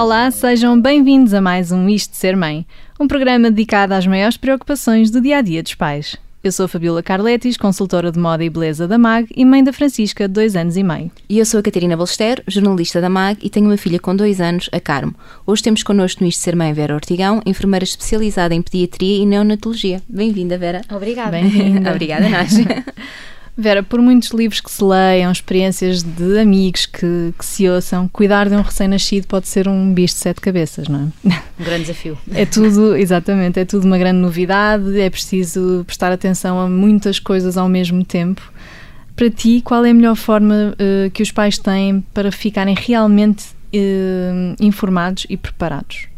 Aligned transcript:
Olá, 0.00 0.30
sejam 0.30 0.80
bem-vindos 0.80 1.34
a 1.34 1.42
mais 1.42 1.70
um 1.70 1.86
Isto 1.86 2.12
de 2.12 2.16
Ser 2.16 2.34
Mãe, 2.34 2.66
um 2.98 3.06
programa 3.06 3.50
dedicado 3.50 3.92
às 3.92 4.06
maiores 4.06 4.38
preocupações 4.38 5.10
do 5.10 5.20
dia 5.20 5.36
a 5.36 5.42
dia 5.42 5.62
dos 5.62 5.74
pais. 5.74 6.16
Eu 6.42 6.50
sou 6.50 6.64
a 6.64 6.68
Fabiola 6.68 7.02
Carletis, 7.02 7.58
consultora 7.58 8.10
de 8.10 8.18
moda 8.18 8.42
e 8.42 8.48
beleza 8.48 8.88
da 8.88 8.96
MAG 8.96 9.28
e 9.36 9.44
mãe 9.44 9.62
da 9.62 9.74
Francisca, 9.74 10.26
de 10.26 10.32
dois 10.32 10.56
anos 10.56 10.78
e 10.78 10.82
meio. 10.82 11.10
E 11.28 11.38
eu 11.38 11.44
sou 11.44 11.60
a 11.60 11.62
Catarina 11.62 11.98
Balester, 11.98 12.42
jornalista 12.48 12.98
da 12.98 13.10
MAG 13.10 13.40
e 13.42 13.50
tenho 13.50 13.66
uma 13.66 13.76
filha 13.76 14.00
com 14.00 14.16
dois 14.16 14.40
anos, 14.40 14.70
a 14.72 14.80
Carmo. 14.80 15.14
Hoje 15.46 15.62
temos 15.62 15.82
connosco 15.82 16.24
no 16.24 16.30
Isto 16.30 16.44
Ser 16.44 16.56
Mãe 16.56 16.72
Vera 16.72 16.94
Ortigão, 16.94 17.42
enfermeira 17.44 17.84
especializada 17.84 18.54
em 18.54 18.62
pediatria 18.62 19.22
e 19.22 19.26
neonatologia. 19.26 20.00
Bem-vinda, 20.08 20.56
Vera. 20.56 20.80
Obrigada. 20.90 21.32
Bem-vinda. 21.32 21.90
Obrigada, 21.92 22.26
nós. 22.26 22.54
Vera, 23.60 23.82
por 23.82 24.00
muitos 24.00 24.30
livros 24.30 24.60
que 24.60 24.70
se 24.70 24.82
leiam, 24.82 25.30
experiências 25.30 26.02
de 26.02 26.38
amigos 26.38 26.86
que, 26.86 27.34
que 27.38 27.44
se 27.44 27.68
ouçam, 27.68 28.08
cuidar 28.08 28.48
de 28.48 28.54
um 28.54 28.62
recém-nascido 28.62 29.26
pode 29.26 29.48
ser 29.48 29.68
um 29.68 29.92
bicho 29.92 30.14
de 30.14 30.20
sete 30.20 30.40
cabeças, 30.40 30.88
não 30.88 31.12
é? 31.24 31.42
Um 31.60 31.64
grande 31.64 31.82
desafio. 31.82 32.16
É 32.32 32.46
tudo, 32.46 32.96
exatamente, 32.96 33.60
é 33.60 33.64
tudo 33.64 33.84
uma 33.84 33.98
grande 33.98 34.18
novidade, 34.18 34.98
é 34.98 35.10
preciso 35.10 35.84
prestar 35.86 36.10
atenção 36.10 36.58
a 36.58 36.68
muitas 36.68 37.18
coisas 37.18 37.58
ao 37.58 37.68
mesmo 37.68 38.02
tempo. 38.04 38.50
Para 39.14 39.28
ti, 39.28 39.60
qual 39.62 39.84
é 39.84 39.90
a 39.90 39.94
melhor 39.94 40.16
forma 40.16 40.74
uh, 40.74 41.10
que 41.10 41.22
os 41.22 41.30
pais 41.30 41.58
têm 41.58 42.02
para 42.14 42.32
ficarem 42.32 42.74
realmente 42.74 43.44
uh, 43.74 44.56
informados 44.58 45.26
e 45.28 45.36
preparados? 45.36 46.08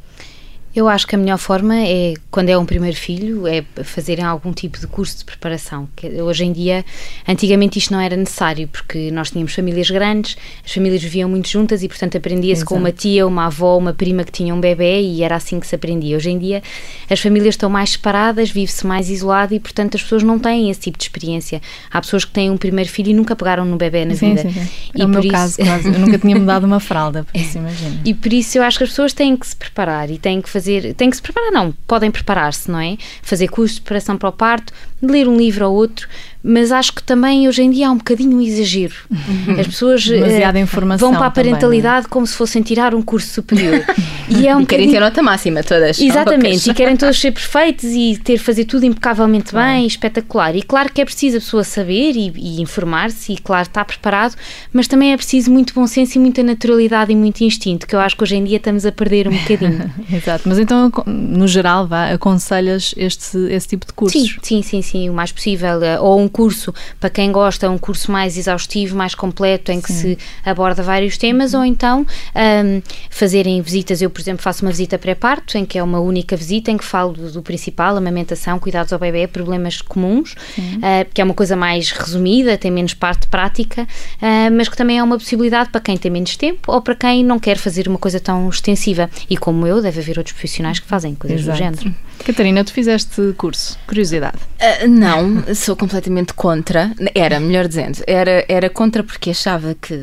Eu 0.74 0.88
acho 0.88 1.06
que 1.06 1.14
a 1.14 1.18
melhor 1.18 1.36
forma 1.36 1.76
é, 1.76 2.14
quando 2.30 2.48
é 2.48 2.56
um 2.56 2.64
primeiro 2.64 2.96
filho, 2.96 3.46
é 3.46 3.62
fazerem 3.84 4.24
algum 4.24 4.52
tipo 4.52 4.80
de 4.80 4.87
curso 4.87 5.18
de 5.18 5.24
preparação. 5.24 5.87
Hoje 6.24 6.46
em 6.46 6.52
dia, 6.52 6.82
antigamente 7.29 7.79
isto 7.79 7.92
não 7.92 8.01
era 8.01 8.16
necessário, 8.16 8.66
porque 8.68 9.10
nós 9.10 9.30
tínhamos 9.30 9.52
famílias 9.52 9.90
grandes, 9.90 10.34
as 10.64 10.73
famílias 10.73 11.02
viviam 11.02 11.29
muito 11.29 11.48
juntas 11.48 11.82
e, 11.82 11.88
portanto, 11.88 12.16
aprendia-se 12.16 12.64
com 12.64 12.76
uma 12.76 12.90
tia, 12.90 13.26
uma 13.26 13.46
avó, 13.46 13.76
uma 13.76 13.92
prima 13.92 14.24
que 14.24 14.32
tinha 14.32 14.54
um 14.54 14.60
bebê 14.60 15.02
e 15.02 15.23
era 15.23 15.37
assim 15.37 15.60
que 15.60 15.66
se 15.66 15.74
aprendia. 15.74 16.16
Hoje 16.16 16.30
em 16.30 16.38
dia, 16.38 16.62
as 17.10 17.20
famílias 17.20 17.54
estão 17.54 17.68
mais 17.68 17.90
separadas, 17.90 18.51
vive-se 18.51 18.86
mais 18.86 19.10
isolado 19.10 19.54
e, 19.54 19.60
portanto, 19.60 19.96
as 19.96 20.02
pessoas 20.02 20.23
não 20.23 20.38
têm 20.38 20.70
esse 20.70 20.80
tipo 20.80 20.96
de 20.96 21.04
experiência. 21.04 21.60
Há 21.90 22.01
pessoas 22.01 22.24
que 22.24 22.32
têm 22.32 22.51
um 22.51 22.57
primeiro 22.57 22.88
filho 22.88 23.10
e 23.10 23.14
nunca 23.14 23.36
pegaram 23.36 23.66
no 23.66 23.76
bebê 23.76 24.07
na 24.07 24.14
sim, 24.14 24.30
vida. 24.34 24.48
Sim, 24.48 24.52
sim. 24.52 24.68
E 24.95 25.02
é 25.02 25.04
o 25.04 25.09
meu 25.09 25.20
isso... 25.20 25.29
caso, 25.29 25.57
quase. 25.59 25.88
Eu 25.88 25.98
nunca 25.98 26.18
tinha 26.18 26.34
mudado 26.34 26.64
uma 26.64 26.80
fralda, 26.80 27.24
por 27.24 27.38
isso 27.38 27.59
imagina. 27.59 28.01
E 28.07 28.14
por 28.14 28.32
isso 28.32 28.57
eu 28.57 28.62
acho 28.62 28.79
que 28.79 28.84
as 28.84 28.90
pessoas 28.90 29.12
têm 29.12 29.36
que 29.36 29.46
se 29.46 29.54
preparar 29.54 30.10
e 30.10 30.16
têm 30.16 30.40
que 30.40 30.48
fazer 30.48 30.62
fazer, 30.63 30.95
que 31.10 31.16
se 31.16 31.23
preparar, 31.23 31.51
não, 31.51 31.73
podem 31.87 32.10
preparar-se, 32.10 32.71
não 32.71 32.79
é? 32.79 32.96
Fazer 33.21 33.49
curso 33.49 33.77
de 33.77 33.80
preparação 33.80 34.16
para 34.16 34.29
o 34.29 34.32
parto, 34.32 34.73
ler 35.02 35.27
um 35.27 35.37
livro 35.37 35.66
ou 35.66 35.74
outro, 35.74 36.09
mas 36.43 36.73
acho 36.73 36.93
que 36.93 37.02
também 37.02 37.46
hoje 37.46 37.62
em 37.62 37.71
dia 37.71 37.88
há 37.88 37.90
um 37.90 37.96
bocadinho 37.96 38.37
um 38.37 38.40
exagero. 38.40 38.95
Uhum. 39.10 39.60
As 39.60 39.66
pessoas 39.66 40.07
uh, 40.07 40.59
informação 40.59 41.10
vão 41.10 41.18
para 41.18 41.26
a 41.26 41.30
parentalidade 41.30 41.96
também, 41.96 42.07
é? 42.07 42.10
como 42.10 42.26
se 42.26 42.35
fossem 42.35 42.62
tirar 42.62 42.95
um 42.95 43.02
curso 43.02 43.29
superior. 43.29 43.85
e 44.29 44.48
é 44.48 44.57
um 44.57 44.60
e 44.63 44.66
querem 44.66 44.90
ter 44.90 45.01
nota 45.01 45.23
máxima 45.23 45.63
todas. 45.63 46.01
Exatamente, 46.01 46.70
e 46.70 46.74
querem 46.74 46.96
todos 46.96 47.20
ser 47.20 47.30
perfeitos 47.32 47.85
e 47.85 48.18
ter 48.23 48.38
fazer 48.38 48.65
tudo 48.65 48.85
impecavelmente 48.85 49.54
bem, 49.54 49.87
espetacular. 49.87 50.57
E 50.57 50.63
claro 50.63 50.93
que 50.93 51.01
é 51.01 51.04
preciso 51.04 51.37
a 51.37 51.40
pessoa 51.40 51.65
saber 51.65 52.13
e, 52.16 52.32
e 52.37 52.60
informar-se 52.60 53.32
e 53.32 53.37
claro 53.38 53.66
estar 53.66 53.85
preparado, 53.85 54.35
mas 54.73 54.88
também 54.88 55.13
é 55.13 55.16
preciso 55.16 55.51
muito 55.51 55.73
bom 55.74 55.87
senso 55.87 56.18
e 56.18 56.20
muita 56.20 56.43
naturalidade 56.43 57.13
e 57.13 57.16
muito 57.16 57.43
instinto, 57.43 57.87
que 57.87 57.95
eu 57.95 58.01
acho 58.01 58.16
que 58.16 58.23
hoje 58.23 58.37
em 58.37 58.45
dia 58.45 58.57
estamos 58.57 58.85
a 58.85 58.93
perder 58.93 59.29
um 59.29 59.37
bocadinho. 59.37 59.93
Exato, 60.13 60.48
mas 60.48 60.59
então 60.59 60.90
no 61.07 61.46
geral 61.46 61.87
vá, 61.87 62.10
aconselhas 62.10 62.95
este, 62.96 63.38
esse 63.51 63.68
tipo 63.68 63.87
de 63.87 63.93
cursos? 63.93 64.20
Sim, 64.20 64.37
sim, 64.43 64.62
sim, 64.62 64.82
sim, 64.82 65.10
o 65.10 65.15
mais 65.15 65.31
possível, 65.31 65.82
eh, 65.82 66.00
ou 66.00 66.20
um 66.20 66.28
curso, 66.33 66.75
para 66.98 67.10
quem 67.10 67.31
gosta, 67.31 67.70
um 67.70 67.78
curso 67.78 68.10
mais 68.10 68.37
exaustivo, 68.37 68.97
mais 68.97 69.15
completo, 69.15 69.70
em 69.70 69.81
que 69.81 69.93
Sim. 69.93 70.16
se 70.16 70.19
aborda 70.44 70.82
vários 70.82 71.19
temas, 71.19 71.54
ou 71.54 71.65
então 71.65 72.06
um, 72.34 72.82
fazerem 73.10 73.60
visitas. 73.60 74.00
Eu, 74.00 74.10
por 74.10 74.20
exemplo, 74.20 74.42
faço 74.42 74.65
uma 74.65 74.71
visita 74.71 74.98
pré-parto, 74.98 75.59
em 75.59 75.65
que 75.65 75.78
é 75.78 75.82
uma 75.82 76.00
única 76.00 76.37
visita, 76.37 76.71
em 76.71 76.76
que 76.76 76.84
falo 76.84 77.12
do, 77.12 77.31
do 77.31 77.42
principal, 77.42 77.97
amamentação, 77.97 78.59
cuidados 78.59 78.92
ao 78.92 78.98
bebê, 78.98 79.26
problemas 79.26 79.81
comuns, 79.81 80.32
uh, 80.32 81.09
que 81.12 81.21
é 81.21 81.25
uma 81.25 81.34
coisa 81.34 81.54
mais 81.54 81.91
resumida, 81.91 82.56
tem 82.56 82.71
menos 82.71 82.94
parte 82.94 83.26
prática, 83.28 83.82
uh, 83.82 84.50
mas 84.56 84.69
que 84.69 84.76
também 84.76 84.98
é 84.98 85.03
uma 85.03 85.19
possibilidade 85.19 85.71
para 85.71 85.81
quem 85.81 85.97
tem 85.97 86.10
menos 86.10 86.37
tempo 86.37 86.72
ou 86.72 86.81
para 86.81 86.94
quem 86.94 87.22
não 87.22 87.38
quer 87.38 87.59
fazer 87.59 87.87
uma 87.87 87.98
coisa 87.98 88.19
tão 88.19 88.48
extensiva. 88.48 89.10
E 89.28 89.37
como 89.37 89.66
eu, 89.66 89.82
deve 89.82 90.00
haver 90.00 90.19
outros 90.19 90.32
profissionais 90.32 90.78
que 90.78 90.87
fazem 90.87 91.15
coisas 91.15 91.41
Exato. 91.41 91.59
do 91.59 91.59
género. 91.59 91.94
Catarina, 92.24 92.64
tu 92.64 92.72
fizeste 92.72 93.32
curso, 93.36 93.78
curiosidade? 93.86 94.38
Uh, 94.60 94.88
não, 94.88 95.42
sou 95.54 95.76
completamente 95.76 96.32
contra. 96.34 96.92
Era, 97.14 97.40
melhor 97.40 97.66
dizendo, 97.66 97.98
era, 98.06 98.44
era 98.48 98.70
contra 98.70 99.02
porque 99.02 99.30
achava 99.30 99.74
que. 99.74 99.94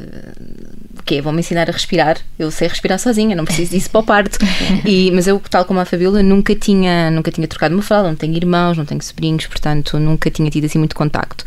Que 1.04 1.22
vão 1.22 1.32
me 1.32 1.40
ensinar 1.40 1.70
a 1.70 1.72
respirar. 1.72 2.18
Eu 2.38 2.52
sei 2.52 2.68
respirar 2.68 3.00
sozinha, 3.00 3.36
não 3.36 3.46
preciso 3.46 3.72
disso 3.72 3.90
para 3.90 4.02
o 4.02 4.04
parto. 4.04 4.40
E, 4.86 5.12
mas 5.12 5.28
eu, 5.28 5.40
tal 5.50 5.66
como 5.66 5.80
a 5.80 5.86
Fabiola, 5.86 6.24
nunca 6.24 6.56
tinha, 6.56 7.12
nunca 7.12 7.32
tinha 7.32 7.48
trocado 7.48 7.76
uma 7.76 7.84
fralda, 7.84 8.10
não 8.10 8.16
tenho 8.16 8.36
irmãos, 8.36 8.78
não 8.78 8.86
tenho 8.86 9.02
sobrinhos, 9.02 9.46
portanto 9.46 10.00
nunca 10.00 10.32
tinha 10.32 10.50
tido 10.50 10.66
assim 10.66 10.80
muito 10.80 10.96
contacto. 10.96 11.44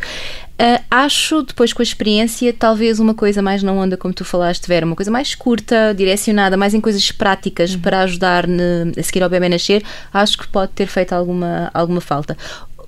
Uh, 0.53 0.79
acho, 0.89 1.41
depois 1.41 1.73
com 1.73 1.81
a 1.81 1.83
experiência, 1.83 2.53
talvez 2.53 2.99
uma 2.99 3.15
coisa 3.15 3.41
mais 3.41 3.63
na 3.63 3.71
onda, 3.71 3.97
como 3.97 4.13
tu 4.13 4.23
falaste, 4.23 4.67
Vera, 4.67 4.85
uma 4.85 4.95
coisa 4.95 5.09
mais 5.09 5.33
curta, 5.33 5.93
direcionada, 5.95 6.55
mais 6.55 6.75
em 6.75 6.79
coisas 6.79 7.11
práticas 7.11 7.73
uhum. 7.73 7.81
para 7.81 8.01
ajudar 8.01 8.47
ne, 8.47 8.93
a 8.95 9.01
seguir 9.01 9.23
ao 9.23 9.29
bebê 9.29 9.49
nascer, 9.49 9.83
acho 10.13 10.37
que 10.37 10.47
pode 10.47 10.71
ter 10.73 10.85
feito 10.85 11.11
alguma, 11.13 11.71
alguma 11.73 11.99
falta. 11.99 12.37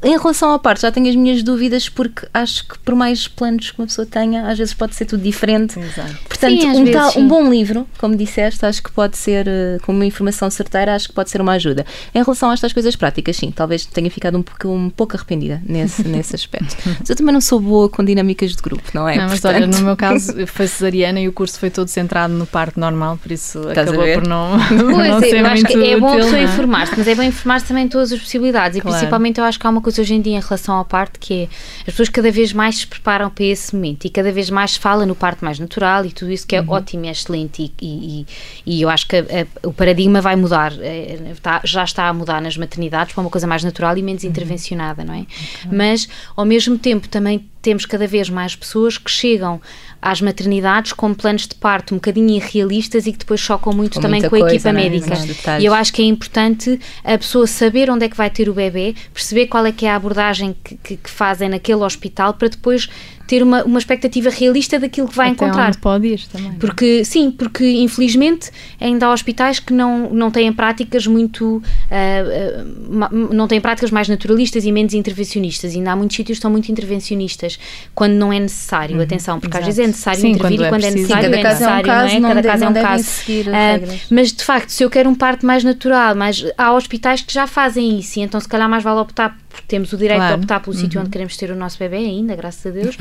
Em 0.04 0.18
relação 0.18 0.52
à 0.52 0.60
parte, 0.60 0.82
já 0.82 0.92
tenho 0.92 1.10
as 1.10 1.16
minhas 1.16 1.42
dúvidas 1.44 1.90
porque 1.90 2.28
acho 2.34 2.68
que 2.68 2.78
por 2.80 2.96
mais 2.96 3.28
planos 3.28 3.72
que 3.72 3.80
uma 3.80 3.88
pessoa 3.88 4.06
tenha, 4.06 4.48
às 4.48 4.58
vezes 4.58 4.74
pode 4.74 4.96
ser 4.96 5.06
tudo 5.06 5.24
diferente. 5.24 5.80
Exato. 5.80 6.16
Portanto, 6.28 6.62
sim, 6.62 6.68
um, 6.68 6.86
vezes, 6.86 6.94
tal, 6.94 7.22
um 7.22 7.28
bom 7.28 7.50
livro, 7.50 7.88
como 7.98 8.16
disseste, 8.16 8.66
acho 8.66 8.84
que 8.84 8.92
pode 8.92 9.18
ser, 9.18 9.48
eh, 9.48 9.78
com 9.84 9.92
uma 9.92 10.06
informação 10.06 10.50
certeira, 10.50 10.96
acho 10.96 11.08
que 11.08 11.14
pode 11.14 11.30
ser 11.30 11.42
uma 11.42 11.54
ajuda. 11.54 11.86
Em 12.14 12.22
relação 12.22 12.50
a 12.50 12.54
estas 12.54 12.74
coisas 12.74 12.96
práticas, 12.96 13.36
sim, 13.38 13.52
talvez 13.52 13.86
tenha 13.86 14.10
ficado 14.12 14.38
um 14.38 14.44
pouco, 14.44 14.68
um 14.68 14.90
pouco 14.90 15.16
arrependida 15.16 15.62
nesse, 15.66 16.04
nesse 16.08 16.36
aspecto. 16.36 16.76
Mas 17.00 17.10
eu 17.10 17.16
também 17.16 17.34
não 17.34 17.42
sou 17.42 17.60
boa 17.60 17.90
com 17.90 18.04
dinâmicas 18.04 18.52
de 18.52 18.62
grupo, 18.62 18.84
não 18.94 19.08
é? 19.08 19.16
Não, 19.16 19.24
mas 19.24 19.40
Portanto... 19.40 19.56
olha, 19.56 19.68
no 19.68 19.82
meu 19.82 19.96
caso 19.96 20.34
foi 20.48 20.68
cesariana 20.68 21.20
e 21.20 21.28
o 21.28 21.34
curso 21.34 21.60
foi 21.60 21.70
todo 21.70 21.88
centrado 21.88 22.34
no 22.34 22.46
parto 22.46 22.80
normal, 22.80 23.18
por 23.18 23.32
isso 23.32 23.60
Estás 23.70 23.90
acabou 23.90 24.06
por 24.14 24.28
não, 24.28 24.58
pois, 24.70 25.08
não 25.08 25.20
ser 25.20 25.40
eu 25.40 25.46
acho 25.46 25.66
que 25.66 25.84
é 25.84 26.00
bom 26.00 26.14
a 26.14 26.16
pessoa 26.18 26.42
informar-se, 26.42 26.94
mas 26.98 27.08
é 27.08 27.16
bom 27.16 27.24
informar-se 27.24 27.66
também 27.68 27.88
todas 27.88 28.12
as 28.12 28.20
possibilidades 28.20 28.80
claro. 28.80 28.96
e 28.96 29.00
principalmente 29.00 29.40
eu 29.40 29.44
acho 29.44 29.60
que 29.60 29.66
há 29.66 29.70
uma 29.70 29.82
coisa 29.86 30.02
hoje 30.02 30.16
em 30.16 30.22
dia 30.22 30.36
em 30.38 30.42
relação 30.42 30.76
ao 30.76 30.84
parto, 30.84 31.20
que 31.20 31.44
é 31.44 31.48
as 31.82 31.86
pessoas 31.86 32.10
cada 32.10 32.32
vez 32.32 32.52
mais 32.52 32.78
se 32.80 32.88
preparam 32.88 33.30
para 33.30 33.46
esse 33.46 33.76
momento 33.76 34.06
e 34.06 34.10
cada 34.10 34.32
vez 34.32 34.50
mais 34.50 34.72
se 34.72 34.80
fala 34.80 35.06
no 35.06 35.16
parto 35.16 35.46
mais 35.46 35.60
natural 35.60 36.06
e 36.06 36.12
tudo 36.12 36.32
isso 36.32 36.48
que 36.48 36.56
é 36.56 36.62
uhum. 36.62 36.72
ótimo 36.72 37.06
e 37.06 37.08
é 37.08 37.12
excelente 37.12 37.72
e, 37.80 37.86
e, 37.86 38.26
e, 38.66 38.82
eu 38.82 38.90
acho 38.90 39.08
que 39.08 39.16
a, 39.16 39.20
a, 39.20 39.68
o 39.68 39.72
paradigma 39.72 40.22
vai 40.22 40.36
mudar, 40.36 40.74
é, 40.80 41.20
está, 41.32 41.62
já 41.64 41.84
está 41.84 42.08
a 42.08 42.14
mudar 42.14 42.42
nas 42.42 42.58
maternidades 42.58 43.14
para 43.14 43.22
uma 43.22 43.30
coisa 43.30 43.46
mais 43.46 43.64
natural 43.64 43.96
e 43.98 44.02
menos 44.02 44.24
uhum. 44.24 44.30
intervencionada, 44.30 45.04
não 45.04 45.14
é? 45.14 45.22
Okay. 45.22 45.72
Mas 45.72 46.10
ao 46.36 46.46
mesmo 46.46 46.78
tempo 46.80 47.08
também 47.08 47.46
temos 47.62 47.86
cada 47.86 48.08
vez 48.08 48.30
mais 48.30 48.56
pessoas 48.56 48.98
que 48.98 49.10
chegam 49.10 49.62
às 50.06 50.22
maternidades 50.22 50.94
com 50.94 51.12
planos 51.16 51.48
de 51.48 51.56
parto 51.56 51.96
um 51.96 51.98
bocadinho 51.98 52.30
irrealistas 52.30 53.08
e 53.08 53.12
que 53.12 53.18
depois 53.18 53.40
chocam 53.40 53.74
muito 53.74 53.96
com 53.96 54.02
também 54.02 54.22
com 54.22 54.28
a 54.28 54.30
coisa, 54.30 54.54
equipa 54.54 54.72
né? 54.72 54.88
médica. 54.88 55.16
E 55.60 55.66
eu 55.66 55.74
acho 55.74 55.92
que 55.92 56.04
é 56.04 56.06
importante 56.06 56.80
a 57.04 57.18
pessoa 57.18 57.48
saber 57.48 57.90
onde 57.90 58.06
é 58.06 58.10
que 58.10 58.16
vai 58.16 58.30
ter 58.30 58.48
o 58.48 58.54
bebê, 58.54 58.94
perceber 59.12 59.48
qual 59.48 59.66
é 59.66 59.72
que 59.72 59.88
é 59.88 59.90
a 59.90 59.96
abordagem 59.96 60.56
que, 60.64 60.78
que, 60.78 60.98
que 60.98 61.10
fazem 61.10 61.50
naquele 61.50 61.82
hospital 61.82 62.36
para 62.36 62.50
depois 62.50 62.88
ter 63.28 63.42
uma, 63.42 63.64
uma 63.64 63.80
expectativa 63.80 64.30
realista 64.30 64.80
daquilo 64.80 65.08
que 65.08 65.16
vai 65.16 65.32
Até 65.32 65.46
encontrar. 65.46 65.68
Onde 65.70 65.78
pode 65.80 66.08
ir 66.08 66.28
também. 66.32 66.54
Porque, 66.54 67.04
sim, 67.04 67.32
porque 67.32 67.66
infelizmente 67.66 68.52
ainda 68.80 69.08
há 69.08 69.14
hospitais 69.14 69.60
que 69.60 69.74
não, 69.74 70.10
não 70.12 70.30
têm 70.32 70.52
práticas 70.54 71.08
muito. 71.08 71.58
Uh, 71.58 71.62
uh, 71.62 73.34
não 73.34 73.48
têm 73.48 73.60
práticas 73.60 73.92
mais 73.92 74.08
naturalistas 74.08 74.66
e 74.66 74.72
menos 74.72 74.94
intervencionistas. 74.94 75.74
E 75.74 75.78
ainda 75.78 75.92
há 75.92 75.96
muitos 75.96 76.16
sítios 76.16 76.38
que 76.38 76.42
são 76.42 76.52
muito 76.52 76.72
intervencionistas 76.72 77.60
quando 77.94 78.14
não 78.14 78.32
é 78.32 78.40
necessário. 78.40 78.96
Uhum, 78.96 79.04
Atenção, 79.04 79.40
porque 79.40 79.58
exato. 79.58 79.70
às 79.70 79.76
vezes 79.76 79.84
é 79.84 79.88
necessário 79.88 80.22
sim, 80.22 80.32
intervir 80.32 80.58
quando 80.58 80.66
e 80.66 80.70
quando 80.70 80.84
é, 80.84 80.88
é 80.88 80.92
necessário 80.92 81.24
sim, 81.24 81.40
é 81.40 81.44
necessário, 81.44 81.76
é 81.76 81.80
um 81.80 81.84
caso, 81.84 82.20
não 82.20 82.30
é? 82.30 82.34
Cada 82.34 82.48
caso 82.48 82.64
é 82.64 82.70
um 82.70 82.74
caso. 82.74 83.06
Uh, 83.06 84.00
mas 84.10 84.32
de 84.32 84.44
facto, 84.44 84.70
se 84.70 84.84
eu 84.84 84.90
quero 84.90 85.10
um 85.10 85.16
parto 85.16 85.46
mais 85.46 85.64
natural, 85.64 86.16
mas 86.16 86.46
há 86.58 86.74
hospitais 86.74 87.22
que 87.22 87.34
já 87.34 87.48
fazem 87.48 88.00
isso, 88.00 88.20
e 88.20 88.22
então 88.22 88.40
se 88.40 88.48
calhar 88.48 88.70
mais 88.70 88.84
vale 88.84 89.00
optar 89.00 89.38
temos 89.68 89.92
o 89.94 89.98
direito 89.98 90.20
claro. 90.20 90.38
de 90.38 90.44
optar 90.44 90.60
pelo 90.60 90.76
uhum. 90.76 90.82
sítio 90.82 91.02
onde 91.02 91.10
queremos 91.10 91.38
ter 91.38 91.52
o 91.52 91.56
nosso 91.56 91.78
bebê 91.80 91.98
ainda, 91.98 92.36
graças 92.36 92.66
a 92.66 92.70
Deus. 92.70 92.98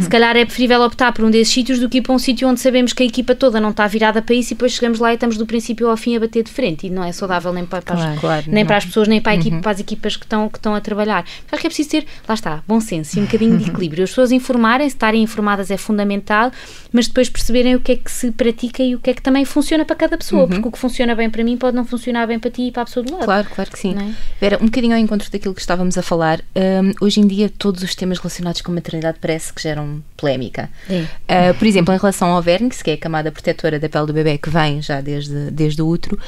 se 0.00 0.08
calhar 0.08 0.36
é 0.36 0.44
preferível 0.44 0.82
optar 0.82 1.12
por 1.12 1.24
um 1.24 1.30
desses 1.30 1.52
sítios 1.52 1.78
do 1.78 1.88
que 1.88 1.98
ir 1.98 2.02
para 2.02 2.12
um 2.12 2.18
sítio 2.18 2.48
onde 2.48 2.60
sabemos 2.60 2.92
que 2.92 3.02
a 3.02 3.06
equipa 3.06 3.34
toda 3.34 3.60
não 3.60 3.70
está 3.70 3.86
virada 3.86 4.22
para 4.22 4.34
isso 4.34 4.52
e 4.52 4.54
depois 4.54 4.72
chegamos 4.72 4.98
lá 4.98 5.10
e 5.12 5.14
estamos 5.14 5.36
do 5.36 5.46
princípio 5.46 5.88
ao 5.88 5.96
fim 5.96 6.16
a 6.16 6.20
bater 6.20 6.44
de 6.44 6.50
frente 6.50 6.86
e 6.86 6.90
não 6.90 7.04
é 7.04 7.12
saudável 7.12 7.52
nem 7.52 7.64
para, 7.64 7.82
para, 7.82 7.96
claro, 7.96 8.12
as, 8.12 8.20
claro, 8.20 8.44
nem 8.48 8.66
para 8.66 8.76
as 8.76 8.84
pessoas, 8.84 9.08
nem 9.08 9.20
para, 9.20 9.34
equipa, 9.34 9.56
uhum. 9.56 9.62
para 9.62 9.72
as 9.72 9.80
equipas 9.80 10.16
que 10.16 10.24
estão, 10.24 10.48
que 10.48 10.58
estão 10.58 10.74
a 10.74 10.80
trabalhar. 10.80 11.24
Acho 11.50 11.60
que 11.60 11.66
é 11.66 11.70
preciso 11.70 11.90
ter, 11.90 12.06
lá 12.28 12.34
está, 12.34 12.62
bom 12.66 12.80
senso 12.80 13.18
e 13.18 13.22
um 13.22 13.24
bocadinho 13.24 13.58
de 13.58 13.68
equilíbrio. 13.70 14.04
As 14.04 14.10
pessoas 14.10 14.32
informarem-se, 14.32 14.96
estarem 14.96 15.22
informadas 15.22 15.70
é 15.70 15.76
fundamental, 15.76 16.50
mas 16.92 17.06
depois 17.06 17.28
perceberem 17.28 17.74
o 17.74 17.80
que 17.80 17.92
é 17.92 17.96
que 17.96 18.10
se 18.10 18.30
pratica 18.32 18.82
e 18.82 18.94
o 18.94 19.00
que 19.00 19.10
é 19.10 19.14
que 19.14 19.22
também 19.22 19.44
funciona 19.44 19.84
para 19.84 19.96
cada 19.96 20.16
pessoa, 20.16 20.42
uhum. 20.42 20.48
porque 20.48 20.68
o 20.68 20.72
que 20.72 20.78
funciona 20.78 21.14
bem 21.14 21.30
para 21.30 21.44
mim 21.44 21.56
pode 21.56 21.76
não 21.76 21.84
funcionar 21.84 22.26
bem 22.26 22.38
para 22.38 22.50
ti 22.50 22.62
e 22.68 22.72
para 22.72 22.82
a 22.82 22.84
pessoa 22.84 23.04
do 23.04 23.12
lado. 23.12 23.24
Claro, 23.24 23.48
claro 23.54 23.70
que 23.70 23.78
sim. 23.78 23.94
É? 23.96 24.12
Vera, 24.40 24.58
um 24.60 24.66
bocadinho 24.66 24.94
ao 24.94 25.00
encontro 25.00 25.30
daquilo 25.30 25.54
que 25.54 25.60
estávamos 25.60 25.89
a 25.98 26.02
falar, 26.02 26.40
um, 26.54 27.04
hoje 27.04 27.20
em 27.20 27.26
dia 27.26 27.48
todos 27.48 27.82
os 27.82 27.94
temas 27.94 28.18
relacionados 28.18 28.60
com 28.60 28.72
maternidade 28.72 29.18
parece 29.20 29.40
parece 29.40 29.52
que 29.52 29.62
geram 29.62 30.02
polémica. 30.16 30.68
Uh, 30.88 31.54
por 31.58 31.66
exemplo, 31.66 31.94
em 31.94 31.96
relação 31.96 32.28
ao 32.30 32.42
vernix, 32.42 32.82
que 32.82 32.90
é 32.90 32.94
a 32.94 32.98
camada 32.98 33.32
protetora 33.32 33.78
da 33.78 33.88
pele 33.88 34.06
do 34.06 34.12
bebê 34.12 34.38
que 34.38 34.50
vem 34.50 34.82
já 34.82 35.00
desde, 35.00 35.50
desde 35.50 35.80
o 35.80 35.86
útero, 35.86 36.18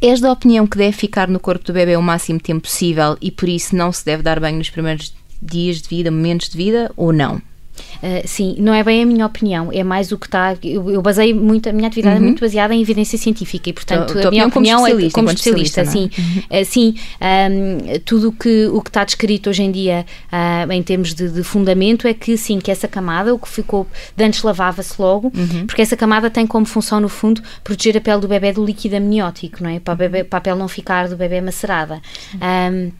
és 0.00 0.20
da 0.20 0.30
opinião 0.30 0.66
que 0.66 0.78
deve 0.78 0.92
ficar 0.92 1.28
no 1.28 1.40
corpo 1.40 1.64
do 1.64 1.72
bebê 1.72 1.96
o 1.96 2.02
máximo 2.02 2.38
tempo 2.38 2.62
possível 2.62 3.16
e 3.20 3.30
por 3.30 3.48
isso 3.48 3.74
não 3.74 3.92
se 3.92 4.04
deve 4.04 4.22
dar 4.22 4.38
banho 4.38 4.58
nos 4.58 4.70
primeiros 4.70 5.14
dias 5.42 5.80
de 5.80 5.88
vida, 5.88 6.10
momentos 6.10 6.48
de 6.48 6.56
vida 6.56 6.90
ou 6.96 7.12
não? 7.12 7.42
Uh, 8.02 8.26
sim, 8.26 8.54
não 8.58 8.72
é 8.72 8.82
bem 8.82 9.02
a 9.02 9.06
minha 9.06 9.26
opinião, 9.26 9.70
é 9.72 9.84
mais 9.84 10.10
o 10.12 10.18
que 10.18 10.26
está. 10.26 10.56
Eu, 10.62 10.90
eu 10.90 11.02
baseio 11.02 11.36
muito, 11.36 11.68
a 11.68 11.72
minha 11.72 11.88
atividade 11.88 12.16
uhum. 12.16 12.22
é 12.22 12.26
muito 12.26 12.40
baseada 12.40 12.74
em 12.74 12.80
evidência 12.80 13.18
científica 13.18 13.68
e, 13.68 13.72
portanto, 13.72 14.18
a, 14.18 14.28
a 14.28 14.30
minha 14.30 14.46
opinião 14.46 14.80
como 14.80 15.00
é 15.00 15.10
como 15.10 15.30
especialista. 15.30 15.84
Sim, 15.84 16.10
uh, 16.50 16.64
sim 16.64 16.94
um, 17.20 17.98
tudo 18.04 18.32
que, 18.32 18.66
o 18.66 18.80
que 18.80 18.88
está 18.88 19.04
descrito 19.04 19.50
hoje 19.50 19.62
em 19.62 19.70
dia 19.70 20.06
uh, 20.32 20.72
em 20.72 20.82
termos 20.82 21.14
de, 21.14 21.28
de, 21.28 21.42
fundamento 21.42 22.06
é 22.06 22.14
que 22.14 22.36
sim, 22.36 22.58
que 22.58 22.70
essa 22.70 22.88
camada, 22.88 23.34
o 23.34 23.38
que 23.38 23.48
ficou, 23.48 23.86
de 24.16 24.24
antes 24.24 24.42
lavava-se 24.42 25.00
logo, 25.00 25.32
uhum. 25.34 25.66
porque 25.66 25.82
essa 25.82 25.96
camada 25.96 26.30
tem 26.30 26.46
como 26.46 26.66
função, 26.66 27.00
no 27.00 27.08
fundo, 27.08 27.42
proteger 27.62 27.96
a 27.96 28.00
pele 28.00 28.20
do 28.20 28.28
bebê 28.28 28.52
do 28.52 28.64
líquido 28.64 28.96
amniótico, 28.96 29.62
não 29.62 29.70
é? 29.70 29.80
Para, 29.80 29.94
bebê, 29.94 30.24
para 30.24 30.38
a 30.38 30.42
pele 30.42 30.58
não 30.58 30.68
ficar 30.68 31.08
do 31.08 31.16
bebê 31.16 31.40
macerada. 31.40 32.00
Um, 32.34 32.90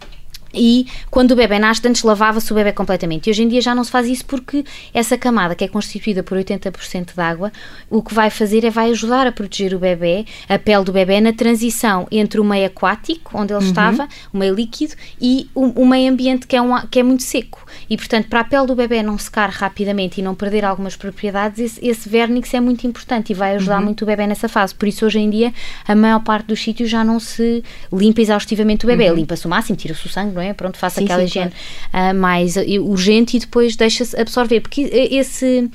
e 0.53 0.87
quando 1.11 1.33
o 1.33 1.37
bebê 1.37 1.59
nasce, 1.59 1.87
antes 1.87 2.03
lavava-se 2.03 2.53
o 2.53 2.55
bebê 2.55 2.73
completamente. 2.73 3.27
E 3.27 3.31
hoje 3.31 3.43
em 3.43 3.49
dia 3.49 3.61
já 3.61 3.75
não 3.75 3.85
se 3.85 3.91
faz 3.91 4.07
isso 4.09 4.25
porque 4.25 4.65
essa 4.93 5.17
camada, 5.17 5.55
que 5.55 5.65
é 5.65 5.69
constituída 5.69 6.23
por 6.23 6.37
80% 6.37 7.15
de 7.15 7.21
água, 7.21 7.53
o 7.89 8.03
que 8.03 8.13
vai 8.13 8.31
fazer 8.31 8.65
é 8.65 8.71
vai 8.71 8.91
ajudar 8.91 9.27
a 9.27 9.33
proteger 9.33 9.75
o 9.75 9.79
bebê, 9.79 10.25
a 10.49 10.59
pele 10.59 10.85
do 10.85 10.93
bebê, 10.93 11.21
na 11.21 11.33
transição 11.33 12.07
entre 12.11 12.41
o 12.41 12.45
meio 12.45 12.67
aquático, 12.67 13.33
onde 13.35 13.53
ele 13.53 13.63
uhum. 13.63 13.69
estava, 13.69 14.09
o 14.33 14.39
meio 14.39 14.55
líquido, 14.55 14.95
e 15.21 15.49
o, 15.55 15.83
o, 15.83 15.87
meio 15.87 16.11
ambiente, 16.11 16.47
que 16.47 16.57
é, 16.57 16.63
um, 16.63 16.79
que 16.87 16.99
é 16.99 17.03
muito 17.03 17.23
seco. 17.23 17.65
E, 17.89 17.97
portanto, 17.97 18.29
para 18.29 18.41
a 18.41 18.45
pele 18.45 18.67
do 18.67 18.75
bebê 18.75 19.03
não 19.03 19.19
secar 19.19 19.51
rapidamente 19.51 20.21
e 20.21 20.23
não 20.23 20.35
perder 20.35 20.65
algumas 20.65 20.97
propriedades, 20.97 21.59
esse, 21.59 21.87
esse 21.87 22.09
vernix 22.09 22.53
é 22.55 22.61
muito 22.61 22.87
importante 22.87 23.31
e 23.31 23.35
vai 23.35 23.55
ajudar 23.57 23.79
uhum. 23.79 23.85
muito 23.85 24.03
o 24.03 24.07
bebê 24.07 24.27
nessa 24.27 24.49
fase. 24.49 24.75
Por 24.75 24.89
isso, 24.89 25.07
hoje 25.07 25.19
em 25.19 25.31
dia, 25.31 25.53
a 25.87 25.95
maior 25.95 26.21
parte 26.21 26.47
dos 26.47 26.61
sítios 26.61 26.91
já 26.91 27.05
não 27.05 27.21
se 27.21 27.63
limpa 27.93 28.21
exaustivamente 28.21 28.85
o 28.85 28.89
bebê. 28.89 29.11
Uhum. 29.11 29.17
Limpa-se 29.17 29.47
o 29.47 29.51
máximo, 29.51 29.77
tira-se 29.77 30.07
o 30.07 30.09
sangue, 30.09 30.35
não 30.41 30.49
é? 30.49 30.55
Pronto, 30.55 30.79
faça 30.79 31.01
sim, 31.01 31.05
aquela 31.05 31.21
sim, 31.21 31.27
higiene 31.27 31.53
claro. 31.91 32.17
uh, 32.17 32.21
mais 32.21 32.57
urgente 32.57 33.37
e 33.37 33.41
depois 33.41 33.77
deixa-se 33.77 34.19
absorver, 34.19 34.61
porque 34.61 34.83
esse 35.11 35.71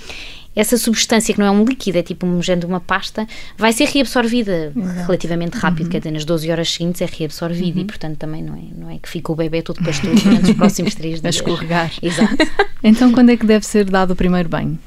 essa 0.55 0.77
substância 0.77 1.33
que 1.33 1.39
não 1.39 1.45
é 1.45 1.51
um 1.51 1.65
líquido, 1.65 1.97
é 1.97 2.01
tipo 2.01 2.25
um 2.25 2.41
género 2.41 2.67
de 2.67 2.73
uma 2.73 2.79
pasta, 2.79 3.27
vai 3.57 3.73
ser 3.73 3.89
reabsorvida 3.89 4.71
Exato. 4.73 4.99
relativamente 5.05 5.57
rápido, 5.57 5.87
uhum. 5.87 5.91
quer 5.91 5.97
dizer, 5.97 6.11
nas 6.11 6.23
12 6.23 6.49
horas 6.49 6.71
seguintes 6.71 7.01
é 7.01 7.05
reabsorvida 7.05 7.77
uhum. 7.77 7.83
e, 7.83 7.85
portanto, 7.85 8.17
também 8.17 8.41
não 8.41 8.55
é, 8.55 8.61
não 8.73 8.89
é 8.89 8.97
que 8.97 9.09
fica 9.09 9.33
o 9.33 9.35
bebê 9.35 9.61
todo 9.61 9.83
pastoso 9.83 10.15
durante 10.15 10.51
os 10.51 10.55
próximos 10.55 10.95
3 10.95 11.19
dias. 11.19 11.25
A 11.25 11.29
escorregar. 11.29 11.91
Exato. 12.01 12.37
então, 12.81 13.11
quando 13.11 13.31
é 13.31 13.37
que 13.37 13.45
deve 13.45 13.65
ser 13.65 13.83
dado 13.83 14.11
o 14.11 14.15
primeiro 14.15 14.47
banho? 14.47 14.79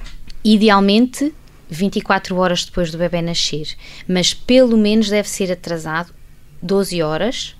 Idealmente, 0.42 1.34
24 1.68 2.34
horas 2.36 2.64
depois 2.64 2.90
do 2.90 2.96
bebê 2.96 3.20
nascer, 3.20 3.68
mas 4.08 4.32
pelo 4.32 4.78
menos 4.78 5.10
deve 5.10 5.28
ser 5.28 5.52
atrasado 5.52 6.14
12 6.62 7.02
horas 7.02 7.57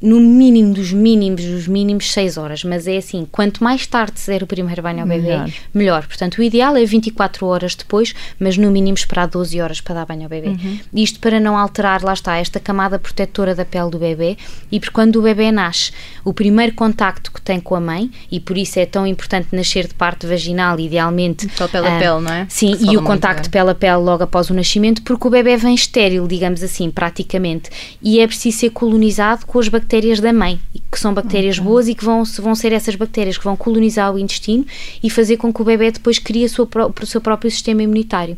no 0.00 0.20
mínimo 0.20 0.72
dos 0.72 0.92
mínimos 0.92 1.44
dos 1.44 1.66
mínimos 1.66 2.12
6 2.12 2.36
horas, 2.36 2.62
mas 2.62 2.86
é 2.86 2.98
assim, 2.98 3.26
quanto 3.30 3.64
mais 3.64 3.86
tarde 3.86 4.20
se 4.20 4.30
der 4.30 4.42
o 4.42 4.46
primeiro 4.46 4.80
banho 4.80 5.00
ao 5.00 5.06
bebê, 5.06 5.22
melhor. 5.22 5.50
melhor. 5.74 6.06
Portanto, 6.06 6.38
o 6.38 6.42
ideal 6.42 6.76
é 6.76 6.84
24 6.84 7.44
horas 7.46 7.74
depois, 7.74 8.14
mas 8.38 8.56
no 8.56 8.70
mínimo 8.70 8.96
esperar 8.96 9.26
12 9.26 9.60
horas 9.60 9.80
para 9.80 9.96
dar 9.96 10.06
banho 10.06 10.22
ao 10.22 10.28
bebê. 10.28 10.48
Uhum. 10.48 10.78
Isto 10.94 11.18
para 11.18 11.40
não 11.40 11.58
alterar, 11.58 12.02
lá 12.02 12.12
está, 12.12 12.36
esta 12.36 12.60
camada 12.60 12.98
protetora 12.98 13.54
da 13.54 13.64
pele 13.64 13.90
do 13.90 13.98
bebê 13.98 14.36
e 14.70 14.78
porque 14.78 14.92
quando 14.92 15.16
o 15.16 15.22
bebê 15.22 15.50
nasce, 15.50 15.90
o 16.24 16.32
primeiro 16.32 16.74
contacto 16.74 17.32
que 17.32 17.40
tem 17.40 17.58
com 17.58 17.74
a 17.74 17.80
mãe, 17.80 18.10
e 18.30 18.38
por 18.38 18.56
isso 18.56 18.78
é 18.78 18.86
tão 18.86 19.06
importante 19.06 19.48
nascer 19.52 19.88
de 19.88 19.94
parte 19.94 20.26
vaginal, 20.26 20.78
idealmente. 20.78 21.48
Só 21.56 21.66
pela 21.66 21.96
uh, 21.96 21.98
pele, 21.98 22.20
não 22.20 22.32
é? 22.32 22.46
Sim, 22.48 22.76
e 22.80 22.96
o 22.96 23.02
contacto 23.02 23.50
pele 23.50 23.70
a 23.70 23.74
pele 23.74 23.96
logo 23.96 24.22
após 24.22 24.48
o 24.48 24.54
nascimento, 24.54 25.02
porque 25.02 25.26
o 25.26 25.30
bebê 25.30 25.56
vem 25.56 25.74
estéril, 25.74 26.26
digamos 26.28 26.62
assim, 26.62 26.90
praticamente, 26.90 27.70
e 28.00 28.20
é 28.20 28.26
preciso 28.26 28.58
ser 28.58 28.70
colonizado 28.70 29.44
com 29.46 29.58
as 29.58 29.68
bactérias 29.68 29.87
bactérias 29.88 30.20
da 30.20 30.34
mãe, 30.34 30.60
que 30.92 31.00
são 31.00 31.14
bactérias 31.14 31.56
okay. 31.56 31.66
boas 31.66 31.88
e 31.88 31.94
que 31.94 32.04
vão, 32.04 32.22
vão 32.40 32.54
ser 32.54 32.72
essas 32.74 32.94
bactérias 32.94 33.38
que 33.38 33.44
vão 33.44 33.56
colonizar 33.56 34.12
o 34.12 34.18
intestino 34.18 34.66
e 35.02 35.08
fazer 35.08 35.38
com 35.38 35.50
que 35.50 35.62
o 35.62 35.64
bebê 35.64 35.90
depois 35.90 36.18
crie 36.18 36.44
a 36.44 36.48
sua, 36.48 36.68
o 37.00 37.06
seu 37.06 37.22
próprio 37.22 37.50
sistema 37.50 37.82
imunitário. 37.82 38.36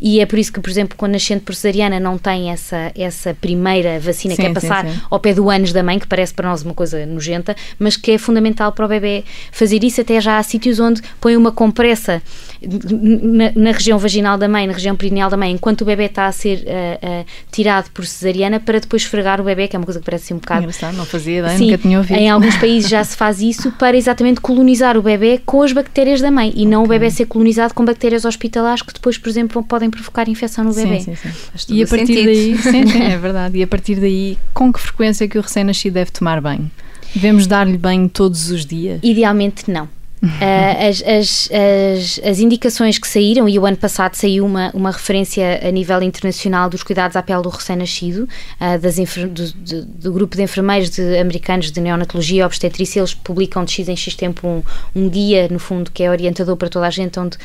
E 0.00 0.20
é 0.20 0.26
por 0.26 0.38
isso 0.38 0.52
que, 0.52 0.60
por 0.60 0.70
exemplo, 0.70 0.96
quando 0.96 1.12
nascente 1.12 1.42
por 1.42 1.56
cesariana 1.56 1.98
não 1.98 2.16
tem 2.16 2.50
essa, 2.50 2.92
essa 2.96 3.34
primeira 3.34 3.98
vacina 3.98 4.36
sim, 4.36 4.42
que 4.42 4.46
é 4.46 4.52
passar 4.52 4.86
sim, 4.86 4.92
sim. 4.92 5.00
ao 5.10 5.18
pé 5.18 5.34
do 5.34 5.50
ânus 5.50 5.72
da 5.72 5.82
mãe, 5.82 5.98
que 5.98 6.06
parece 6.06 6.32
para 6.32 6.48
nós 6.48 6.62
uma 6.62 6.72
coisa 6.72 7.04
nojenta, 7.04 7.56
mas 7.80 7.96
que 7.96 8.12
é 8.12 8.18
fundamental 8.18 8.70
para 8.70 8.84
o 8.86 8.88
bebê 8.88 9.24
fazer 9.50 9.82
isso. 9.82 10.00
Até 10.00 10.20
já 10.20 10.38
há 10.38 10.42
sítios 10.44 10.78
onde 10.78 11.02
põe 11.20 11.36
uma 11.36 11.50
compressa 11.50 12.22
na, 12.62 13.52
na, 13.56 13.72
região 13.72 13.98
vaginal 13.98 14.38
da 14.38 14.48
mãe, 14.48 14.68
na 14.68 14.72
região 14.72 14.94
perineal 14.94 15.28
da 15.28 15.36
mãe, 15.36 15.50
enquanto 15.50 15.80
o 15.80 15.84
bebê 15.84 16.04
está 16.04 16.26
a 16.26 16.32
ser 16.32 16.58
uh, 16.58 17.22
uh, 17.22 17.26
tirado 17.50 17.90
por 17.90 18.06
cesariana 18.06 18.60
para 18.60 18.78
depois 18.78 19.02
esfregar 19.02 19.40
o 19.40 19.44
bebê, 19.44 19.66
que 19.66 19.74
é 19.74 19.78
uma 19.78 19.84
coisa 19.84 19.98
que 19.98 20.06
parece 20.06 20.26
assim 20.26 20.34
um 20.34 20.38
bocado. 20.38 20.62
Engraçado, 20.62 20.91
não 20.92 21.04
fazia 21.04 21.38
ideia, 21.38 21.56
Sim, 21.56 21.66
nunca 21.66 21.78
tinha 21.78 21.98
ouvido. 21.98 22.16
Em 22.16 22.30
alguns 22.30 22.56
países 22.56 22.88
já 22.88 23.02
se 23.02 23.16
faz 23.16 23.40
isso 23.40 23.72
para 23.72 23.96
exatamente 23.96 24.40
colonizar 24.40 24.96
o 24.96 25.02
bebê 25.02 25.40
com 25.44 25.62
as 25.62 25.72
bactérias 25.72 26.20
da 26.20 26.30
mãe 26.30 26.48
e 26.48 26.50
okay. 26.50 26.66
não 26.66 26.84
o 26.84 26.86
bebê 26.86 27.10
ser 27.10 27.26
colonizado 27.26 27.74
com 27.74 27.84
bactérias 27.84 28.24
hospitalares 28.24 28.82
que 28.82 28.92
depois, 28.92 29.18
por 29.18 29.28
exemplo, 29.28 29.62
podem 29.62 29.90
provocar 29.90 30.28
infecção 30.28 30.64
no 30.64 30.74
bebê. 30.74 31.00
Sim, 31.00 31.14
sim, 31.16 31.30
sim. 31.56 31.74
E 31.74 31.82
a 31.82 31.86
partir 31.86 32.06
sentido. 32.06 32.26
daí, 32.26 32.58
sim, 32.62 32.86
sim, 32.86 33.02
é 33.02 33.18
verdade. 33.18 33.58
E 33.58 33.62
a 33.62 33.66
partir 33.66 33.96
daí, 33.96 34.38
com 34.52 34.72
que 34.72 34.80
frequência 34.80 35.24
é 35.24 35.28
que 35.28 35.38
o 35.38 35.42
recém-nascido 35.42 35.94
deve 35.94 36.10
tomar 36.10 36.40
banho? 36.40 36.70
Devemos 37.14 37.46
dar-lhe 37.46 37.76
banho 37.76 38.08
todos 38.08 38.50
os 38.50 38.64
dias? 38.64 39.00
Idealmente 39.02 39.70
não. 39.70 39.88
Uh, 40.22 40.28
as, 40.88 41.02
as, 41.02 41.50
as, 41.50 42.20
as, 42.24 42.38
indicações 42.38 42.96
que 42.96 43.08
saíram, 43.08 43.48
e 43.48 43.58
o 43.58 43.66
ano 43.66 43.76
passado 43.76 44.14
saiu 44.14 44.46
uma, 44.46 44.70
uma 44.72 44.92
referência 44.92 45.60
a 45.66 45.70
nível 45.72 46.00
internacional 46.00 46.70
dos 46.70 46.84
cuidados 46.84 47.16
à 47.16 47.22
pele 47.22 47.42
do 47.42 47.48
recém-nascido, 47.48 48.28
uh, 48.60 49.28
do, 49.28 49.82
do, 49.84 50.12
grupo 50.12 50.36
de 50.36 50.42
enfermeiros 50.44 50.90
de, 50.90 51.18
americanos 51.18 51.72
de 51.72 51.80
neonatologia 51.80 52.42
e 52.42 52.44
obstetrícia, 52.44 53.00
eles 53.00 53.14
publicam 53.14 53.64
de 53.64 53.72
X 53.72 53.88
em 53.88 53.96
X 53.96 54.14
tempo 54.14 54.46
um, 54.46 54.62
um 54.94 55.08
guia, 55.08 55.48
no 55.50 55.58
fundo, 55.58 55.90
que 55.90 56.04
é 56.04 56.10
orientador 56.10 56.56
para 56.56 56.68
toda 56.68 56.86
a 56.86 56.90
gente, 56.90 57.18
onde 57.18 57.36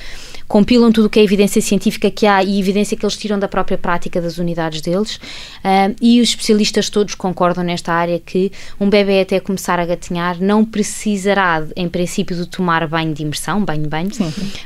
compilam 0.47 0.91
tudo 0.91 1.05
o 1.05 1.09
que 1.09 1.19
é 1.19 1.23
evidência 1.23 1.61
científica 1.61 2.11
que 2.11 2.27
há 2.27 2.43
e 2.43 2.59
evidência 2.59 2.95
que 2.95 3.03
eles 3.03 3.17
tiram 3.17 3.39
da 3.39 3.47
própria 3.47 3.77
prática 3.77 4.21
das 4.21 4.37
unidades 4.37 4.81
deles. 4.81 5.15
Uh, 5.15 5.95
e 5.99 6.21
os 6.21 6.29
especialistas 6.29 6.91
todos 6.91 7.15
concordam 7.15 7.63
nesta 7.63 7.91
área 7.91 8.19
que 8.19 8.51
um 8.79 8.87
bebê 8.87 9.21
até 9.21 9.39
começar 9.39 9.79
a 9.79 9.85
gatinhar 9.85 10.39
não 10.39 10.63
precisará, 10.63 11.65
em 11.75 11.89
princípio, 11.89 12.35
de 12.35 12.45
tomar 12.45 12.66
banho 12.87 13.13
de 13.13 13.23
imersão, 13.23 13.63
banho-banho, 13.63 14.09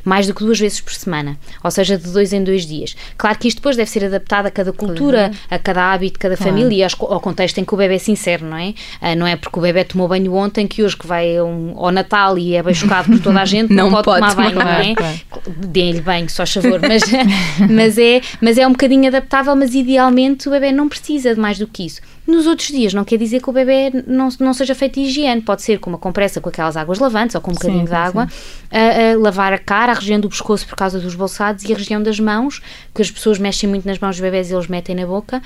mais 0.03 0.27
do 0.27 0.33
que 0.33 0.43
duas 0.43 0.59
vezes 0.59 0.81
por 0.81 0.93
semana, 0.93 1.37
ou 1.63 1.71
seja, 1.71 1.97
de 1.97 2.09
dois 2.11 2.33
em 2.33 2.43
dois 2.43 2.65
dias. 2.65 2.95
Claro 3.17 3.37
que 3.37 3.47
isto 3.47 3.57
depois 3.57 3.75
deve 3.75 3.89
ser 3.89 4.05
adaptado 4.05 4.47
a 4.47 4.51
cada 4.51 4.73
cultura, 4.73 5.31
a 5.49 5.59
cada 5.59 5.91
hábito, 5.91 6.19
cada 6.19 6.35
claro. 6.35 6.51
família 6.51 6.87
e 6.87 6.89
ao 6.99 7.19
contexto 7.19 7.57
em 7.59 7.65
que 7.65 7.73
o 7.73 7.77
bebê 7.77 7.95
é 7.95 7.99
sincero, 7.99 8.45
não 8.45 8.57
é? 8.57 8.69
Uh, 9.01 9.15
não 9.17 9.27
é 9.27 9.35
porque 9.35 9.57
o 9.57 9.61
bebê 9.61 9.83
tomou 9.83 10.07
banho 10.07 10.33
ontem 10.33 10.67
que 10.67 10.83
hoje 10.83 10.97
que 10.97 11.07
vai 11.07 11.39
um, 11.41 11.73
ao 11.77 11.91
Natal 11.91 12.37
e 12.37 12.55
é 12.55 12.63
bem 12.63 12.73
chocado 12.73 13.09
por 13.09 13.19
toda 13.19 13.41
a 13.41 13.45
gente, 13.45 13.73
não, 13.73 13.89
não 13.89 14.01
pode, 14.01 14.05
pode, 14.05 14.35
tomar 14.35 14.35
banho, 14.35 14.55
não 14.55 14.67
é? 14.67 14.95
Claro 14.95 15.19
deem-lhe 15.47 16.01
banho, 16.01 16.29
só 16.29 16.45
favor, 16.45 16.79
mas, 16.81 17.03
mas, 17.69 17.97
é, 17.97 18.21
mas 18.41 18.57
é 18.57 18.67
um 18.67 18.71
bocadinho 18.71 19.07
adaptável, 19.07 19.55
mas 19.55 19.73
idealmente 19.73 20.47
o 20.47 20.51
bebê 20.51 20.71
não 20.71 20.87
precisa 20.87 21.33
de 21.33 21.39
mais 21.39 21.57
do 21.57 21.67
que 21.67 21.85
isso. 21.85 22.01
Nos 22.27 22.45
outros 22.45 22.67
dias, 22.67 22.93
não 22.93 23.03
quer 23.03 23.17
dizer 23.17 23.41
que 23.41 23.49
o 23.49 23.53
bebê 23.53 23.91
não, 24.07 24.29
não 24.39 24.53
seja 24.53 24.75
feito 24.75 24.99
higiene, 24.99 25.41
pode 25.41 25.63
ser 25.63 25.79
com 25.79 25.89
uma 25.89 25.97
compressa 25.97 26.39
com 26.39 26.49
aquelas 26.49 26.77
águas 26.77 26.99
lavantes 26.99 27.35
ou 27.35 27.41
com 27.41 27.51
um 27.51 27.53
bocadinho 27.53 27.79
sim, 27.79 27.85
de 27.85 27.90
água, 27.99 28.27
a, 28.71 29.11
a, 29.11 29.17
lavar 29.17 29.53
a 29.53 29.57
cara, 29.57 29.91
a 29.91 29.95
região 29.95 30.19
do 30.19 30.29
pescoço 30.29 30.67
por 30.67 30.75
causa 30.75 30.99
dos 30.99 31.15
bolsados 31.15 31.63
e 31.63 31.73
a 31.73 31.77
região 31.77 32.01
das 32.01 32.19
mãos, 32.19 32.61
que 32.93 33.01
as 33.01 33.11
pessoas 33.11 33.39
mexem 33.39 33.69
muito 33.69 33.87
nas 33.87 33.99
mãos 33.99 34.15
dos 34.15 34.21
bebés 34.21 34.49
e 34.49 34.53
eles 34.53 34.67
metem 34.67 34.95
na 34.95 35.05
boca. 35.05 35.41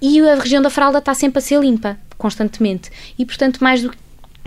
E 0.00 0.20
a 0.20 0.34
região 0.34 0.60
da 0.60 0.70
fralda 0.70 0.98
está 0.98 1.14
sempre 1.14 1.38
a 1.38 1.42
ser 1.42 1.60
limpa, 1.60 1.96
constantemente. 2.18 2.90
E, 3.18 3.24
portanto, 3.24 3.62
mais 3.62 3.82
do 3.82 3.90
que 3.90 3.96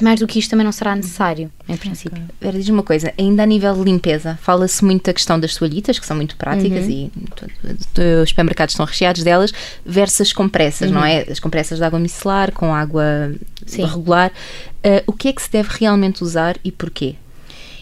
mais 0.03 0.19
do 0.19 0.27
que 0.27 0.39
isto 0.39 0.49
também 0.49 0.65
não 0.65 0.71
será 0.71 0.95
necessário, 0.95 1.49
em 1.69 1.77
princípio. 1.77 2.21
Okay. 2.41 2.51
diz 2.59 2.67
uma 2.67 2.83
coisa, 2.83 3.13
ainda 3.17 3.43
a 3.43 3.45
nível 3.45 3.73
de 3.73 3.83
limpeza, 3.83 4.37
fala-se 4.41 4.83
muito 4.83 5.05
da 5.05 5.13
questão 5.13 5.39
das 5.39 5.55
toalhitas, 5.55 5.97
que 5.97 6.05
são 6.05 6.17
muito 6.17 6.35
práticas 6.35 6.85
uhum. 6.85 6.91
e 6.91 7.11
os 8.21 8.29
supermercados 8.29 8.73
estão 8.73 8.85
recheados 8.85 9.23
delas, 9.23 9.53
versus 9.85 10.33
compressas, 10.33 10.89
uhum. 10.89 10.95
não 10.95 11.05
é? 11.05 11.25
As 11.29 11.39
compressas 11.39 11.77
de 11.77 11.83
água 11.83 11.97
micelar 11.97 12.51
com 12.51 12.73
água 12.73 13.33
Sim. 13.65 13.85
regular. 13.85 14.31
Uh, 14.85 15.01
o 15.07 15.13
que 15.13 15.29
é 15.29 15.33
que 15.33 15.41
se 15.41 15.51
deve 15.51 15.69
realmente 15.79 16.23
usar 16.23 16.57
e 16.63 16.71
porquê? 16.71 17.15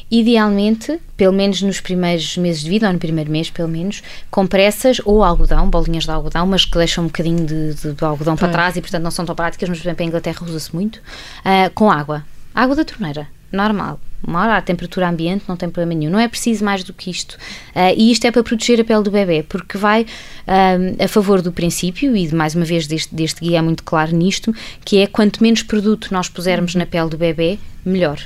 Idealmente, 0.09 1.01
pelo 1.17 1.33
menos 1.33 1.61
nos 1.61 1.81
primeiros 1.81 2.37
meses 2.37 2.61
de 2.61 2.69
vida, 2.69 2.87
ou 2.87 2.93
no 2.93 2.99
primeiro 2.99 3.29
mês, 3.29 3.49
pelo 3.49 3.67
menos, 3.67 4.01
compressas 4.31 5.01
ou 5.03 5.21
algodão, 5.21 5.69
bolinhas 5.69 6.05
de 6.05 6.11
algodão, 6.11 6.45
mas 6.47 6.63
que 6.63 6.77
deixam 6.77 7.03
um 7.03 7.07
bocadinho 7.07 7.45
de, 7.45 7.73
de, 7.73 7.93
de 7.93 8.05
algodão 8.05 8.37
para 8.37 8.47
trás 8.47 8.77
e, 8.77 8.81
portanto, 8.81 9.03
não 9.03 9.11
são 9.11 9.25
tão 9.25 9.35
práticas, 9.35 9.67
mas, 9.67 9.79
por 9.79 9.85
exemplo, 9.85 10.03
em 10.05 10.07
Inglaterra 10.07 10.45
usa-se 10.45 10.73
muito, 10.73 10.97
uh, 10.97 11.69
com 11.73 11.91
água. 11.91 12.23
Água 12.55 12.75
da 12.75 12.85
torneira, 12.85 13.27
normal. 13.51 13.99
Uma 14.25 14.41
hora 14.41 14.57
à 14.57 14.61
temperatura 14.61 15.09
ambiente, 15.09 15.43
não 15.47 15.57
tem 15.57 15.69
problema 15.69 15.99
nenhum. 15.99 16.11
Não 16.11 16.19
é 16.19 16.27
preciso 16.27 16.63
mais 16.63 16.83
do 16.83 16.93
que 16.93 17.09
isto. 17.09 17.33
Uh, 17.75 17.93
e 17.97 18.11
isto 18.11 18.25
é 18.25 18.31
para 18.31 18.43
proteger 18.43 18.79
a 18.79 18.83
pele 18.83 19.03
do 19.03 19.11
bebê, 19.11 19.43
porque 19.43 19.77
vai 19.77 20.03
uh, 20.03 21.03
a 21.03 21.07
favor 21.07 21.41
do 21.41 21.51
princípio, 21.51 22.15
e 22.15 22.33
mais 22.33 22.55
uma 22.55 22.65
vez 22.65 22.87
deste, 22.87 23.13
deste 23.13 23.41
guia 23.41 23.59
é 23.59 23.61
muito 23.61 23.83
claro 23.83 24.15
nisto, 24.15 24.53
que 24.85 24.99
é 24.99 25.07
quanto 25.07 25.43
menos 25.43 25.63
produto 25.63 26.09
nós 26.11 26.29
pusermos 26.29 26.75
na 26.75 26.85
pele 26.85 27.09
do 27.09 27.17
bebê, 27.17 27.59
melhor. 27.85 28.19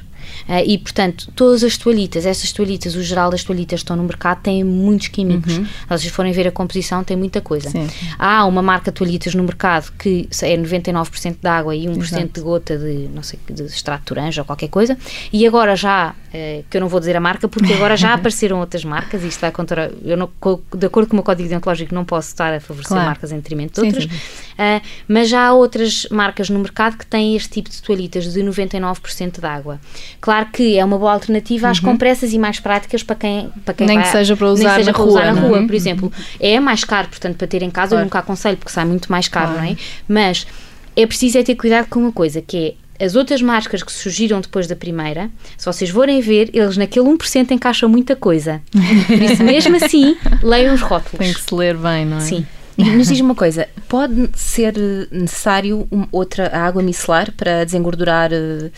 Uh, 0.47 0.63
e, 0.65 0.77
portanto, 0.77 1.31
todas 1.35 1.63
as 1.63 1.77
toalhitas, 1.77 2.25
essas 2.25 2.51
toalhitas, 2.51 2.95
o 2.95 3.03
geral 3.03 3.29
das 3.29 3.43
toalhitas 3.43 3.79
que 3.79 3.83
estão 3.83 3.95
no 3.95 4.03
mercado, 4.03 4.41
têm 4.41 4.63
muitos 4.63 5.07
químicos. 5.07 5.57
Uhum. 5.57 5.65
Se 5.65 5.87
vocês 5.89 6.13
forem 6.13 6.31
ver 6.31 6.47
a 6.47 6.51
composição, 6.51 7.03
tem 7.03 7.17
muita 7.17 7.41
coisa. 7.41 7.69
Sim. 7.69 7.87
Há 8.17 8.45
uma 8.45 8.61
marca 8.61 8.91
de 8.91 8.97
toalhitas 8.97 9.35
no 9.35 9.43
mercado 9.43 9.91
que 9.97 10.27
é 10.41 10.57
99% 10.57 11.37
de 11.41 11.47
água 11.47 11.75
e 11.75 11.85
1% 11.85 12.01
Exato. 12.01 12.27
de 12.33 12.41
gota 12.41 12.77
de, 12.77 13.09
não 13.13 13.23
sei, 13.23 13.39
de 13.49 13.63
extrato 13.63 14.01
de 14.01 14.05
toranja 14.05 14.41
ou 14.41 14.45
qualquer 14.45 14.69
coisa. 14.69 14.97
E 15.31 15.45
agora 15.45 15.75
já, 15.75 16.15
uh, 16.37 16.65
que 16.69 16.77
eu 16.77 16.81
não 16.81 16.87
vou 16.87 16.99
dizer 16.99 17.15
a 17.15 17.19
marca, 17.19 17.47
porque 17.47 17.73
agora 17.73 17.97
já 17.97 18.13
apareceram 18.15 18.59
outras 18.59 18.85
marcas, 18.85 19.23
isto 19.23 19.39
vai 19.39 19.51
contra. 19.51 19.91
Eu 20.03 20.15
não, 20.15 20.29
de 20.75 20.85
acordo 20.85 21.07
com 21.07 21.13
o 21.13 21.17
meu 21.17 21.23
código 21.23 21.49
deontológico, 21.49 21.93
não 21.93 22.05
posso 22.05 22.29
estar 22.29 22.53
a 22.53 22.59
favorecer 22.59 22.95
claro. 22.95 23.05
marcas 23.05 23.31
em 23.31 23.37
detrimento 23.37 23.81
de 23.81 23.87
outras. 23.87 24.03
Sim, 24.03 24.09
sim. 24.09 24.53
Uh, 24.53 24.81
mas 25.07 25.29
já 25.29 25.47
há 25.47 25.53
outras 25.53 26.07
marcas 26.11 26.49
no 26.49 26.59
mercado 26.59 26.97
que 26.97 27.05
têm 27.05 27.35
este 27.35 27.49
tipo 27.49 27.69
de 27.69 27.81
toalhitas 27.81 28.31
de 28.31 28.41
99% 28.41 29.39
de 29.39 29.45
água. 29.45 29.79
Claro 30.21 30.47
que 30.51 30.77
é 30.77 30.85
uma 30.85 30.97
boa 30.97 31.13
alternativa 31.13 31.69
às 31.69 31.79
uhum. 31.79 31.91
compressas 31.91 32.33
e 32.33 32.39
mais 32.39 32.59
práticas 32.59 33.03
para 33.03 33.15
quem, 33.15 33.49
para 33.65 33.73
quem 33.73 33.87
nem 33.87 33.97
vai, 33.97 34.05
que 34.05 34.11
seja 34.11 34.35
para 34.35 34.47
usar, 34.47 34.75
seja 34.75 34.91
na, 34.91 34.93
para 34.93 35.03
rua, 35.03 35.11
usar 35.11 35.33
na 35.33 35.41
rua, 35.41 35.65
por 35.65 35.75
exemplo. 35.75 36.11
É 36.39 36.59
mais 36.59 36.83
caro, 36.83 37.07
portanto, 37.07 37.37
para 37.37 37.47
ter 37.47 37.61
em 37.61 37.69
casa, 37.69 37.89
claro. 37.89 38.01
eu 38.01 38.05
nunca 38.05 38.19
aconselho 38.19 38.57
porque 38.57 38.71
sai 38.71 38.85
muito 38.85 39.11
mais 39.11 39.27
caro, 39.27 39.53
claro. 39.53 39.61
não 39.61 39.71
é? 39.71 39.77
Mas 40.07 40.47
é 40.95 41.05
preciso 41.05 41.37
é 41.37 41.43
ter 41.43 41.55
cuidado 41.55 41.87
com 41.87 41.99
uma 41.99 42.11
coisa, 42.11 42.41
que 42.41 42.57
é 42.57 42.73
as 42.99 43.15
outras 43.15 43.41
marcas 43.41 43.83
que 43.83 43.91
surgiram 43.91 44.41
depois 44.41 44.67
da 44.67 44.75
primeira, 44.75 45.29
se 45.57 45.65
vocês 45.65 45.89
forem 45.89 46.21
ver, 46.21 46.49
eles 46.53 46.77
naquele 46.77 47.05
1% 47.07 47.51
encaixam 47.51 47.89
muita 47.89 48.15
coisa. 48.15 48.61
Por 49.07 49.21
isso, 49.21 49.43
mesmo 49.43 49.75
assim, 49.77 50.15
leiam 50.41 50.73
os 50.73 50.81
rótulos. 50.81 51.17
Tem 51.17 51.33
que 51.33 51.41
se 51.41 51.53
ler 51.53 51.77
bem, 51.77 52.05
não 52.05 52.17
é? 52.17 52.21
Sim. 52.21 52.45
Mas 52.77 53.07
diz 53.07 53.19
uma 53.19 53.33
coisa, 53.33 53.67
pode 53.89 54.29
ser 54.35 54.73
necessário 55.11 55.87
outra 56.11 56.55
água 56.55 56.83
micelar 56.83 57.31
para 57.31 57.63
desengordurar 57.63 58.29
eh, 58.31 58.69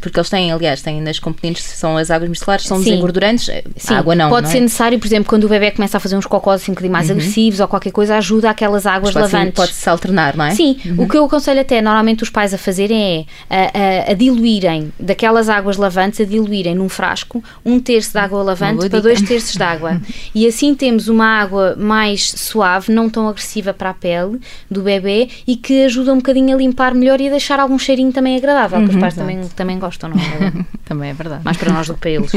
porque 0.00 0.18
eles 0.18 0.28
têm, 0.28 0.50
aliás, 0.50 0.82
têm 0.82 1.00
nas 1.00 1.18
componentes 1.18 1.66
que 1.66 1.76
são 1.76 1.96
as 1.96 2.10
águas 2.10 2.28
micelares, 2.28 2.64
são 2.64 2.78
Sim. 2.78 2.84
desengordurantes, 2.84 3.48
eh, 3.48 3.62
Sim. 3.76 3.94
água 3.94 4.14
não. 4.14 4.28
Pode 4.28 4.46
não 4.46 4.50
ser 4.50 4.58
é? 4.58 4.60
necessário, 4.62 4.98
por 4.98 5.06
exemplo, 5.06 5.28
quando 5.28 5.44
o 5.44 5.48
bebê 5.48 5.70
começa 5.70 5.96
a 5.96 6.00
fazer 6.00 6.16
uns 6.16 6.26
cocós 6.26 6.62
assim 6.62 6.72
um 6.72 6.74
bocadinho 6.74 6.92
mais 6.92 7.08
uhum. 7.08 7.16
agressivos 7.16 7.60
ou 7.60 7.68
qualquer 7.68 7.92
coisa, 7.92 8.16
ajuda 8.16 8.50
aquelas 8.50 8.86
águas 8.86 9.14
Mas, 9.14 9.32
lavantes. 9.32 9.54
Pode-se 9.54 9.88
alternar, 9.88 10.36
não 10.36 10.46
é? 10.46 10.54
Sim, 10.54 10.76
uhum. 10.84 11.04
o 11.04 11.08
que 11.08 11.16
eu 11.16 11.24
aconselho 11.24 11.60
até 11.60 11.80
normalmente 11.80 12.22
os 12.22 12.30
pais 12.30 12.52
a 12.52 12.58
fazerem 12.58 13.26
é 13.48 13.56
a, 13.56 14.08
a, 14.08 14.12
a, 14.12 14.14
diluírem 14.14 14.92
daquelas 14.98 15.48
águas 15.48 15.76
lavantes, 15.76 16.20
a 16.20 16.24
diluírem 16.24 16.74
num 16.74 16.88
frasco 16.88 17.42
um 17.64 17.78
terço 17.78 18.12
de 18.12 18.18
água 18.18 18.42
lavante 18.42 18.88
para 18.88 19.00
dois 19.00 19.22
terços 19.22 19.56
de 19.56 19.62
água. 19.62 20.00
e 20.34 20.46
assim 20.46 20.74
temos 20.74 21.08
uma 21.08 21.40
água 21.40 21.76
mais 21.78 22.30
suave, 22.30 22.92
não 22.92 23.08
tão 23.08 23.28
agressiva 23.28 23.72
para 23.72 23.90
a 23.90 23.94
pele 23.94 24.40
do 24.70 24.82
bebê 24.82 25.28
e 25.46 25.54
que 25.54 25.84
ajuda 25.84 26.12
um 26.12 26.16
bocadinho 26.16 26.54
a 26.54 26.58
limpar 26.58 26.94
melhor 26.94 27.20
e 27.20 27.28
a 27.28 27.30
deixar 27.30 27.60
algum 27.60 27.78
cheirinho 27.78 28.12
também 28.12 28.36
agradável, 28.36 28.80
uhum. 28.80 28.88
que 28.88 28.94
os 28.94 29.00
pais 29.00 29.14
também, 29.14 29.40
também 29.54 29.78
gostam, 29.78 30.10
não 30.10 30.16
é? 30.18 30.64
Também 30.84 31.10
é 31.10 31.14
verdade. 31.14 31.44
Mais 31.44 31.56
para 31.56 31.72
nós 31.72 31.86
do 31.86 31.94
que 31.94 32.00
para 32.00 32.10
eles. 32.10 32.32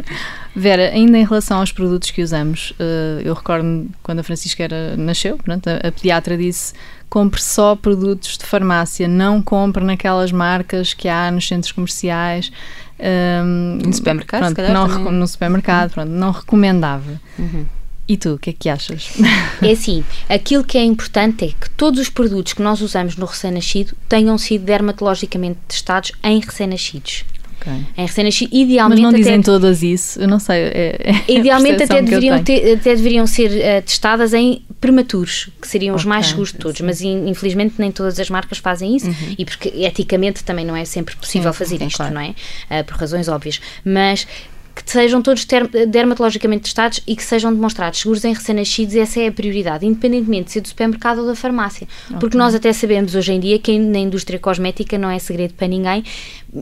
Vera, 0.54 0.90
ainda 0.90 1.18
em 1.18 1.24
relação 1.24 1.58
aos 1.58 1.72
produtos 1.72 2.10
que 2.10 2.22
usamos, 2.22 2.72
eh, 2.78 3.22
eu 3.24 3.34
recordo 3.34 3.86
quando 4.02 4.20
a 4.20 4.22
Francisca 4.22 4.62
era, 4.62 4.96
nasceu, 4.96 5.36
pronto, 5.38 5.68
a, 5.68 5.92
pediatra 5.92 6.36
disse 6.36 6.74
compre 7.08 7.40
só 7.40 7.74
produtos 7.74 8.36
de 8.36 8.44
farmácia, 8.44 9.08
não 9.08 9.40
compre 9.40 9.82
naquelas 9.82 10.30
marcas 10.30 10.92
que 10.92 11.08
há 11.08 11.30
nos 11.30 11.48
centros 11.48 11.72
comerciais. 11.72 12.52
Um, 13.00 13.78
no 13.84 13.92
supermercado, 13.92 14.40
pronto, 14.40 14.56
calhar, 14.56 14.72
não, 14.72 15.12
no 15.12 15.26
supermercado, 15.26 15.92
pronto, 15.92 16.10
não 16.10 16.32
recomendava. 16.32 17.20
Uhum. 17.38 17.64
E 18.08 18.16
tu, 18.16 18.34
o 18.34 18.38
que 18.38 18.50
é 18.50 18.52
que 18.52 18.68
achas? 18.68 19.10
É 19.60 19.72
assim, 19.72 20.04
aquilo 20.28 20.62
que 20.62 20.78
é 20.78 20.84
importante 20.84 21.44
é 21.44 21.48
que 21.48 21.68
todos 21.70 22.00
os 22.00 22.08
produtos 22.08 22.52
que 22.52 22.62
nós 22.62 22.80
usamos 22.80 23.16
no 23.16 23.26
recém-nascido 23.26 23.94
tenham 24.08 24.38
sido 24.38 24.64
dermatologicamente 24.64 25.58
testados 25.66 26.12
em 26.22 26.38
recém-nascidos. 26.38 27.24
Okay. 27.60 27.72
Em 27.96 28.06
recém-nascido, 28.06 28.54
idealmente. 28.54 29.02
Mas 29.02 29.12
não 29.12 29.18
dizem 29.18 29.34
até, 29.34 29.42
todas 29.42 29.82
isso, 29.82 30.20
eu 30.20 30.28
não 30.28 30.38
sei. 30.38 30.56
É, 30.56 30.96
é 31.28 31.32
idealmente 31.32 31.82
até 31.82 32.00
deveriam, 32.00 32.42
ter, 32.42 32.76
até 32.76 32.94
deveriam 32.94 33.26
ser 33.26 33.50
uh, 33.50 33.82
testadas 33.82 34.32
em 34.32 34.62
prematuros, 34.80 35.50
que 35.60 35.66
seriam 35.66 35.94
okay, 35.94 36.02
os 36.02 36.06
mais 36.06 36.28
seguros 36.28 36.52
de 36.52 36.58
todos, 36.58 36.80
mas 36.80 37.00
in, 37.00 37.28
infelizmente 37.28 37.74
nem 37.78 37.90
todas 37.90 38.18
as 38.20 38.30
marcas 38.30 38.58
fazem 38.58 38.94
isso 38.94 39.08
uhum. 39.08 39.34
e 39.36 39.44
porque 39.44 39.70
eticamente 39.74 40.44
também 40.44 40.64
não 40.64 40.76
é 40.76 40.84
sempre 40.84 41.16
possível 41.16 41.52
sim, 41.52 41.58
fazer 41.58 41.82
isto, 41.82 41.96
claro. 41.96 42.14
não 42.14 42.20
é? 42.20 42.28
Uh, 42.70 42.84
por 42.84 42.96
razões 42.96 43.26
óbvias. 43.26 43.60
Mas 43.84 44.24
que 44.82 44.90
sejam 44.90 45.20
todos 45.20 45.46
dermatologicamente 45.88 46.62
testados 46.62 47.00
e 47.06 47.16
que 47.16 47.22
sejam 47.22 47.52
demonstrados 47.52 48.00
seguros 48.00 48.24
em 48.24 48.32
recém-nascidos, 48.32 48.94
essa 48.94 49.20
é 49.20 49.28
a 49.28 49.32
prioridade, 49.32 49.84
independentemente 49.84 50.46
de 50.46 50.52
ser 50.52 50.60
do 50.60 50.68
supermercado 50.68 51.18
ou 51.18 51.26
da 51.26 51.34
farmácia. 51.34 51.86
Okay. 52.06 52.18
Porque 52.18 52.36
nós 52.36 52.54
até 52.54 52.72
sabemos 52.72 53.14
hoje 53.14 53.32
em 53.32 53.40
dia 53.40 53.58
que 53.58 53.78
na 53.78 53.98
indústria 53.98 54.38
cosmética 54.38 54.96
não 54.96 55.10
é 55.10 55.18
segredo 55.18 55.54
para 55.54 55.66
ninguém, 55.66 56.04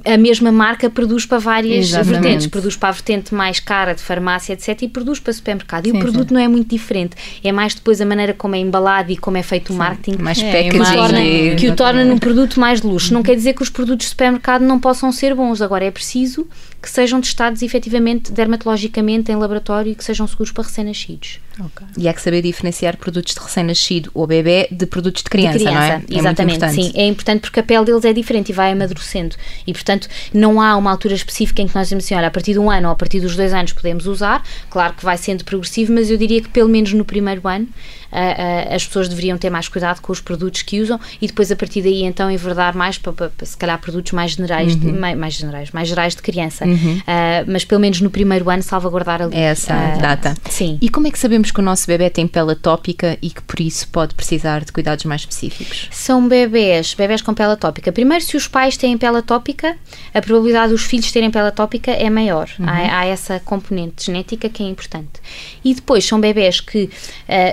a 0.05 0.17
mesma 0.17 0.51
marca 0.51 0.91
produz 0.91 1.25
para 1.25 1.39
várias 1.39 1.89
Exatamente. 1.89 2.21
vertentes. 2.21 2.47
Produz 2.49 2.77
para 2.77 2.89
a 2.89 2.93
vertente 2.93 3.35
mais 3.35 3.61
cara 3.61 3.95
de 3.95 4.03
farmácia, 4.03 4.53
etc. 4.53 4.83
e 4.83 4.89
produz 4.89 5.21
para 5.21 5.33
supermercado. 5.33 5.87
E 5.87 5.91
sim, 5.91 5.97
o 5.97 6.01
produto 6.01 6.29
sim. 6.29 6.35
não 6.35 6.41
é 6.41 6.49
muito 6.49 6.69
diferente. 6.69 7.17
É 7.43 7.53
mais 7.53 7.75
depois 7.75 8.01
a 8.01 8.07
maneira 8.07 8.35
como 8.35 8.57
é 8.57 8.59
embalado 8.59 9.13
e 9.13 9.17
como 9.17 9.37
é 9.37 9.43
feito 9.43 9.73
o 9.73 9.77
marketing. 9.77 10.21
Mais 10.21 10.43
é, 10.43 10.51
packaging. 10.51 10.85
Que, 10.85 10.97
torna, 10.97 11.57
que 11.57 11.69
o 11.69 11.77
torna 11.77 12.05
num 12.05 12.19
produto 12.19 12.59
mais 12.59 12.81
de 12.81 12.87
luxo. 12.87 13.15
Não 13.15 13.23
quer 13.23 13.37
dizer 13.37 13.55
que 13.55 13.63
os 13.63 13.71
produtos 13.71 14.07
de 14.07 14.11
supermercado 14.11 14.63
não 14.63 14.81
possam 14.81 15.13
ser 15.13 15.35
bons. 15.35 15.63
Agora 15.63 15.85
é 15.85 15.91
preciso 15.91 16.47
que 16.83 16.91
sejam 16.91 17.21
testados 17.21 17.63
efetivamente 17.63 18.33
dermatologicamente 18.33 19.31
em 19.31 19.37
laboratório 19.37 19.93
e 19.93 19.95
que 19.95 20.05
sejam 20.05 20.27
seguros 20.27 20.51
para 20.51 20.65
recém-nascidos. 20.65 21.41
Okay. 21.59 21.87
E 21.97 22.09
há 22.09 22.13
que 22.13 22.21
saber 22.21 22.43
diferenciar 22.43 22.97
produtos 22.99 23.35
de 23.35 23.41
recém-nascido 23.41 24.11
ou 24.13 24.27
bebê 24.27 24.69
de 24.71 24.85
produtos 24.85 25.23
de 25.23 25.31
criança, 25.31 25.59
de 25.59 25.65
criança 25.65 25.81
não 25.81 25.95
é? 25.95 26.03
é 26.11 26.19
exatamente, 26.19 26.65
é 26.65 26.69
sim. 26.69 26.93
É 26.95 27.07
importante 27.07 27.41
porque 27.41 27.61
a 27.61 27.63
pele 27.63 27.85
deles 27.87 28.05
é 28.05 28.13
diferente 28.13 28.51
e 28.51 28.53
vai 28.53 28.73
amadurecendo. 28.73 29.37
E, 29.67 29.73
portanto, 29.73 30.09
não 30.35 30.61
há 30.61 30.77
uma 30.77 30.91
altura 30.91 31.15
específica 31.15 31.63
em 31.63 31.67
que 31.67 31.75
nós 31.75 31.87
dizemos 31.87 32.05
assim, 32.05 32.15
olha, 32.15 32.29
a 32.29 32.31
partir 32.31 32.53
de 32.53 32.59
um 32.59 32.71
ano 32.71 32.89
ou 32.89 32.93
a 32.93 32.97
partir 32.97 33.21
dos 33.21 33.35
dois 33.35 33.55
anos 33.55 33.73
podemos 33.73 34.07
usar. 34.07 34.43
Claro 34.69 34.95
que 34.95 35.05
vai 35.05 35.17
sendo 35.17 35.45
progressivo, 35.45 35.93
mas 35.93 36.11
eu 36.11 36.19
diria 36.19 36.43
que 36.43 36.49
pelo 36.49 36.69
menos 36.69 36.93
no 36.93 37.05
primeiro 37.05 37.47
ano 37.49 37.67
uh, 38.13 38.75
as 38.75 38.87
pessoas 38.87 39.09
deveriam 39.09 39.37
ter 39.39 39.51
mais 39.51 39.69
cuidado 39.69 40.01
com 40.01 40.13
os 40.13 40.21
produtos 40.21 40.63
que 40.63 40.81
usam 40.81 40.99
e 41.21 41.27
depois 41.27 41.51
a 41.51 41.57
partir 41.57 41.83
daí 41.83 42.05
então 42.05 42.31
enverdar 42.31 42.77
mais 42.77 42.99
para, 42.99 43.13
para, 43.13 43.29
para 43.31 43.47
se 43.47 43.57
calhar 43.57 43.79
produtos 43.81 44.13
mais 44.13 44.33
generais, 44.33 44.75
uhum. 44.75 44.81
de, 44.81 44.93
mais, 44.93 45.19
mais, 45.19 45.35
generais, 45.35 45.71
mais 45.71 45.89
gerais 45.89 46.15
de 46.15 46.23
criança. 46.23 46.65
Uhum. 46.65 46.99
Uh, 46.99 47.51
mas 47.51 47.65
pelo 47.65 47.81
menos 47.81 48.01
no 48.01 48.11
primeiro 48.11 48.49
ano 48.51 48.63
salvaguardar 48.63 49.23
ali. 49.23 49.37
Essa 49.37 49.75
uh, 49.75 50.01
data. 50.01 50.35
Sim. 50.49 50.79
E 50.81 50.89
como 50.89 51.07
é 51.07 51.11
que 51.11 51.19
sabemos 51.19 51.51
que 51.51 51.61
o 51.61 51.63
nosso 51.63 51.87
bebê 51.87 52.11
tem 52.11 52.27
pele 52.27 52.53
atópica 52.53 53.19
e 53.21 53.31
que 53.31 53.43
por 53.43 53.61
isso 53.61 53.89
pode 53.89 54.15
precisar 54.15 54.65
de 54.65 54.73
cuidados 54.73 55.05
mais 55.05 55.23
específicos? 55.23 55.89
São 55.91 56.27
bebés, 56.27 56.95
bebés 56.95 57.23
com 57.23 57.35
pele 57.35 57.53
atópica. 57.53 57.93
Primeiro, 57.93 58.25
se 58.25 58.37
os 58.37 58.49
pais 58.49 58.77
têm 58.77 58.97
pele 58.97 59.19
atópica, 59.19 59.77
a 60.15 60.21
probabilidade 60.21 60.73
dos 60.73 60.83
filhos 60.83 61.11
terem 61.13 61.31
pele 61.31 61.49
atópica 61.49 61.91
é 61.91 62.09
maior. 62.11 62.49
Uhum. 62.59 62.69
Há, 62.69 63.01
há, 63.01 63.07
essa 63.07 63.41
componente 63.41 64.07
genética 64.07 64.49
que 64.49 64.63
é 64.63 64.67
importante. 64.67 65.21
E 65.65 65.75
depois 65.75 66.05
são 66.05 66.21
bebés 66.21 66.61
que 66.61 66.91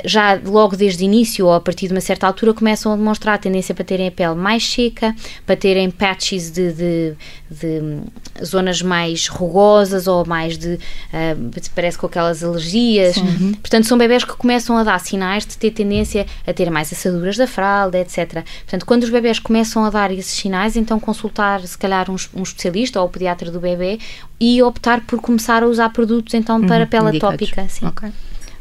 já 0.05 0.35
logo 0.45 0.75
desde 0.75 1.03
o 1.03 1.05
início 1.05 1.45
ou 1.45 1.53
a 1.53 1.59
partir 1.59 1.87
de 1.87 1.93
uma 1.93 2.01
certa 2.01 2.27
altura 2.27 2.53
começam 2.53 2.93
a 2.93 2.95
demonstrar 2.95 3.35
a 3.35 3.37
tendência 3.37 3.73
para 3.73 3.83
terem 3.83 4.07
a 4.07 4.11
pele 4.11 4.35
mais 4.35 4.65
seca, 4.65 5.15
para 5.45 5.55
terem 5.55 5.89
patches 5.89 6.51
de, 6.51 6.73
de, 6.73 7.13
de 7.49 8.43
zonas 8.43 8.81
mais 8.81 9.27
rugosas 9.27 10.07
ou 10.07 10.25
mais 10.25 10.57
de, 10.57 10.73
uh, 10.75 11.69
parece 11.75 11.97
com 11.97 12.05
aquelas 12.05 12.43
alergias. 12.43 13.17
Uhum. 13.17 13.53
Portanto, 13.53 13.85
são 13.85 13.97
bebés 13.97 14.23
que 14.23 14.33
começam 14.33 14.77
a 14.77 14.83
dar 14.83 14.99
sinais 14.99 15.45
de 15.45 15.57
ter 15.57 15.71
tendência 15.71 16.25
a 16.45 16.53
ter 16.53 16.69
mais 16.69 16.91
assaduras 16.91 17.37
da 17.37 17.47
fralda, 17.47 17.99
etc. 17.99 18.43
Portanto, 18.63 18.85
quando 18.85 19.03
os 19.03 19.09
bebés 19.09 19.39
começam 19.39 19.85
a 19.85 19.89
dar 19.89 20.11
esses 20.11 20.33
sinais, 20.33 20.75
então 20.75 20.99
consultar 20.99 21.61
se 21.61 21.77
calhar 21.77 22.09
um, 22.09 22.15
um 22.35 22.43
especialista 22.43 22.99
ou 22.99 23.07
o 23.07 23.09
pediatra 23.09 23.51
do 23.51 23.59
bebê 23.59 23.99
e 24.39 24.61
optar 24.61 25.01
por 25.01 25.21
começar 25.21 25.63
a 25.63 25.67
usar 25.67 25.89
produtos 25.89 26.33
então 26.33 26.61
para 26.65 26.83
uhum, 26.83 26.89
pele 26.89 27.17
atópica. 27.17 27.65
Sim. 27.69 27.87
Okay. 27.87 28.11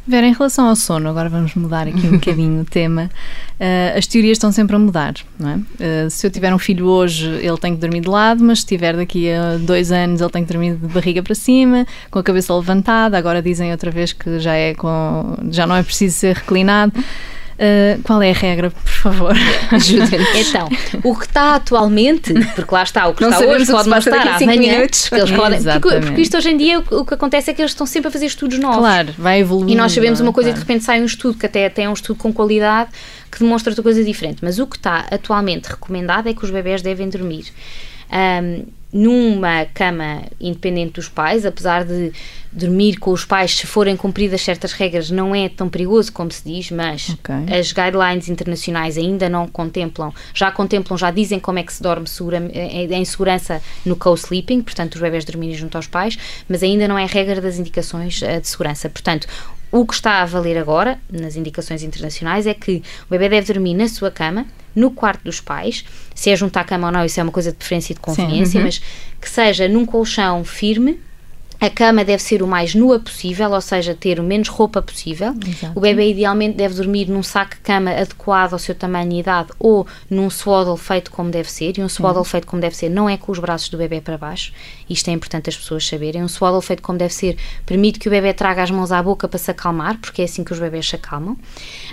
Vera, 0.05 0.27
em 0.27 0.33
relação 0.33 0.67
ao 0.67 0.75
sono, 0.75 1.09
agora 1.09 1.29
vamos 1.29 1.55
mudar 1.55 1.87
aqui 1.87 2.07
um 2.07 2.11
bocadinho 2.19 2.61
o 2.61 2.65
tema. 2.65 3.09
Uh, 3.53 3.97
as 3.97 4.05
teorias 4.05 4.35
estão 4.35 4.51
sempre 4.51 4.75
a 4.75 4.79
mudar, 4.79 5.13
não 5.39 5.49
é? 5.49 5.55
Uh, 5.55 6.09
se 6.09 6.27
eu 6.27 6.31
tiver 6.31 6.53
um 6.53 6.59
filho 6.59 6.85
hoje, 6.87 7.25
ele 7.25 7.57
tem 7.57 7.73
que 7.73 7.79
dormir 7.79 8.01
de 8.01 8.09
lado, 8.09 8.43
mas 8.43 8.59
se 8.59 8.65
tiver 8.65 8.97
daqui 8.97 9.31
a 9.31 9.57
dois 9.57 9.93
anos, 9.93 10.19
ele 10.19 10.29
tem 10.29 10.43
que 10.43 10.51
dormir 10.51 10.75
de 10.75 10.87
barriga 10.87 11.23
para 11.23 11.33
cima, 11.33 11.87
com 12.11 12.19
a 12.19 12.23
cabeça 12.23 12.53
levantada. 12.53 13.17
Agora 13.17 13.41
dizem 13.41 13.71
outra 13.71 13.91
vez 13.91 14.11
que 14.11 14.39
já 14.39 14.53
é 14.53 14.73
com, 14.73 15.37
já 15.49 15.65
não 15.65 15.75
é 15.75 15.83
preciso 15.83 16.17
ser 16.17 16.35
reclinado. 16.35 16.93
Uh, 17.63 18.01
qual 18.03 18.21
é 18.21 18.31
a 18.31 18.33
regra, 18.33 18.71
por 18.71 18.91
favor? 18.91 19.33
Ajuda-nos. 19.71 20.35
Então, 20.35 20.67
o 21.01 21.15
que 21.15 21.25
está 21.25 21.55
atualmente, 21.55 22.33
porque 22.55 22.75
lá 22.75 22.83
está, 22.83 23.07
o 23.07 23.13
que 23.13 23.21
não 23.21 23.29
está 23.29 23.45
hoje 23.45 23.71
pode 23.71 23.87
não 23.87 23.97
estar 23.99 24.27
amanhã. 24.27 24.79
Eles 24.81 25.09
podem, 25.09 25.63
porque, 25.63 25.99
porque, 26.01 26.21
isto 26.21 26.35
hoje 26.35 26.49
em 26.49 26.57
dia 26.57 26.79
o, 26.79 26.99
o, 26.99 27.05
que 27.05 27.13
acontece 27.13 27.51
é 27.51 27.53
que 27.53 27.61
eles 27.61 27.71
estão 27.71 27.87
sempre 27.87 28.09
a 28.09 28.11
fazer 28.11 28.25
estudos 28.25 28.59
novos. 28.59 28.79
Claro, 28.79 29.13
vai 29.17 29.39
evoluindo. 29.39 29.71
E 29.71 29.75
nós 29.75 29.93
sabemos 29.93 30.19
uma 30.19 30.33
coisa 30.33 30.49
claro. 30.49 30.61
e 30.61 30.63
de 30.63 30.67
repente 30.67 30.83
sai 30.83 31.01
um 31.01 31.05
estudo 31.05 31.37
que 31.37 31.45
até, 31.45 31.67
até 31.67 31.83
é 31.83 31.89
um 31.89 31.93
estudo 31.93 32.17
com 32.17 32.33
qualidade 32.33 32.89
que 33.31 33.39
demonstra 33.39 33.71
outra 33.71 33.81
coisa 33.81 34.03
diferente. 34.03 34.39
Mas 34.41 34.59
o 34.59 34.67
que 34.67 34.75
está 34.75 35.05
atualmente 35.09 35.69
recomendado 35.69 36.27
é 36.27 36.33
que 36.33 36.43
os 36.43 36.51
bebés 36.51 36.81
devem 36.81 37.07
dormir 37.07 37.45
um, 38.11 38.65
numa 38.93 39.65
cama 39.73 40.21
independente 40.39 40.93
dos 40.93 41.09
pais, 41.09 41.45
apesar 41.45 41.83
de 41.83 42.13
dormir 42.51 42.97
com 42.97 43.11
os 43.11 43.25
pais, 43.25 43.57
se 43.57 43.65
forem 43.65 43.97
cumpridas 43.97 44.41
certas 44.41 44.73
regras, 44.73 45.09
não 45.09 45.33
é 45.33 45.49
tão 45.49 45.67
perigoso 45.67 46.13
como 46.13 46.31
se 46.31 46.43
diz, 46.43 46.69
mas 46.69 47.09
okay. 47.09 47.57
as 47.57 47.71
guidelines 47.71 48.29
internacionais 48.29 48.95
ainda 48.95 49.27
não 49.27 49.47
contemplam, 49.47 50.13
já 50.33 50.51
contemplam, 50.51 50.95
já 50.95 51.09
dizem 51.09 51.39
como 51.39 51.57
é 51.57 51.63
que 51.63 51.73
se 51.73 51.81
dorme 51.81 52.07
segura, 52.07 52.37
eh, 52.53 52.85
em 52.91 53.03
segurança 53.03 53.59
no 53.83 53.95
co-sleeping, 53.95 54.61
portanto, 54.61 54.95
os 54.95 55.01
bebés 55.01 55.25
dormirem 55.25 55.55
junto 55.55 55.75
aos 55.75 55.87
pais, 55.87 56.15
mas 56.47 56.61
ainda 56.61 56.87
não 56.87 56.97
é 56.97 57.07
regra 57.07 57.41
das 57.41 57.57
indicações 57.57 58.21
uh, 58.21 58.39
de 58.39 58.47
segurança. 58.47 58.87
Portanto, 58.87 59.27
o 59.71 59.87
que 59.87 59.95
está 59.95 60.21
a 60.21 60.25
valer 60.25 60.55
agora, 60.55 60.99
nas 61.11 61.35
indicações 61.35 61.81
internacionais, 61.81 62.45
é 62.45 62.53
que 62.53 62.83
o 63.07 63.09
bebê 63.09 63.27
deve 63.27 63.51
dormir 63.51 63.73
na 63.73 63.87
sua 63.87 64.11
cama, 64.11 64.45
no 64.75 64.91
quarto 64.91 65.23
dos 65.23 65.39
pais. 65.39 65.85
Se 66.15 66.29
é 66.29 66.35
junto 66.35 66.57
à 66.57 66.63
cama 66.63 66.87
ou 66.87 66.93
não, 66.93 67.05
isso 67.05 67.19
é 67.19 67.23
uma 67.23 67.31
coisa 67.31 67.51
de 67.51 67.57
preferência 67.57 67.93
e 67.93 67.95
de 67.95 68.01
conveniência, 68.01 68.59
uhum. 68.59 68.65
mas 68.65 68.81
que 69.19 69.29
seja 69.29 69.67
num 69.67 69.85
colchão 69.85 70.43
firme. 70.43 70.99
A 71.63 71.69
cama 71.69 72.03
deve 72.03 72.21
ser 72.21 72.43
o 72.43 72.47
mais 72.47 72.75
nua 72.75 72.99
possível, 72.99 73.49
ou 73.51 73.61
seja, 73.61 73.95
ter 73.95 74.19
o 74.19 74.23
menos 74.23 74.49
roupa 74.49 74.81
possível. 74.81 75.33
Exato. 75.47 75.71
O 75.73 75.79
bebê 75.79 76.09
idealmente 76.09 76.57
deve 76.57 76.73
dormir 76.73 77.07
num 77.07 77.23
saco-cama 77.23 77.89
adequado 77.89 78.51
ao 78.51 78.59
seu 78.59 78.75
tamanho 78.75 79.13
e 79.13 79.19
idade 79.21 79.49
ou 79.57 79.87
num 80.09 80.29
swaddle 80.29 80.75
feito 80.75 81.09
como 81.09 81.29
deve 81.31 81.49
ser. 81.49 81.77
E 81.77 81.81
um 81.81 81.87
swaddle 81.87 82.25
feito 82.25 82.47
como 82.47 82.61
deve 82.61 82.75
ser 82.75 82.89
não 82.89 83.09
é 83.09 83.15
com 83.15 83.31
os 83.31 83.39
braços 83.39 83.69
do 83.69 83.77
bebê 83.77 84.01
para 84.01 84.17
baixo. 84.17 84.51
Isto 84.89 85.09
é 85.09 85.13
importante 85.13 85.49
as 85.49 85.55
pessoas 85.55 85.87
saberem. 85.87 86.21
Um 86.21 86.27
swaddle 86.27 86.61
feito 86.61 86.81
como 86.81 86.97
deve 86.97 87.13
ser 87.13 87.37
permite 87.65 87.97
que 87.97 88.09
o 88.09 88.11
bebê 88.11 88.33
traga 88.33 88.61
as 88.61 88.69
mãos 88.69 88.91
à 88.91 89.01
boca 89.01 89.25
para 89.25 89.39
se 89.39 89.49
acalmar, 89.49 89.97
porque 89.99 90.21
é 90.21 90.25
assim 90.25 90.43
que 90.43 90.51
os 90.51 90.59
bebés 90.59 90.89
se 90.89 90.97
acalmam. 90.97 91.37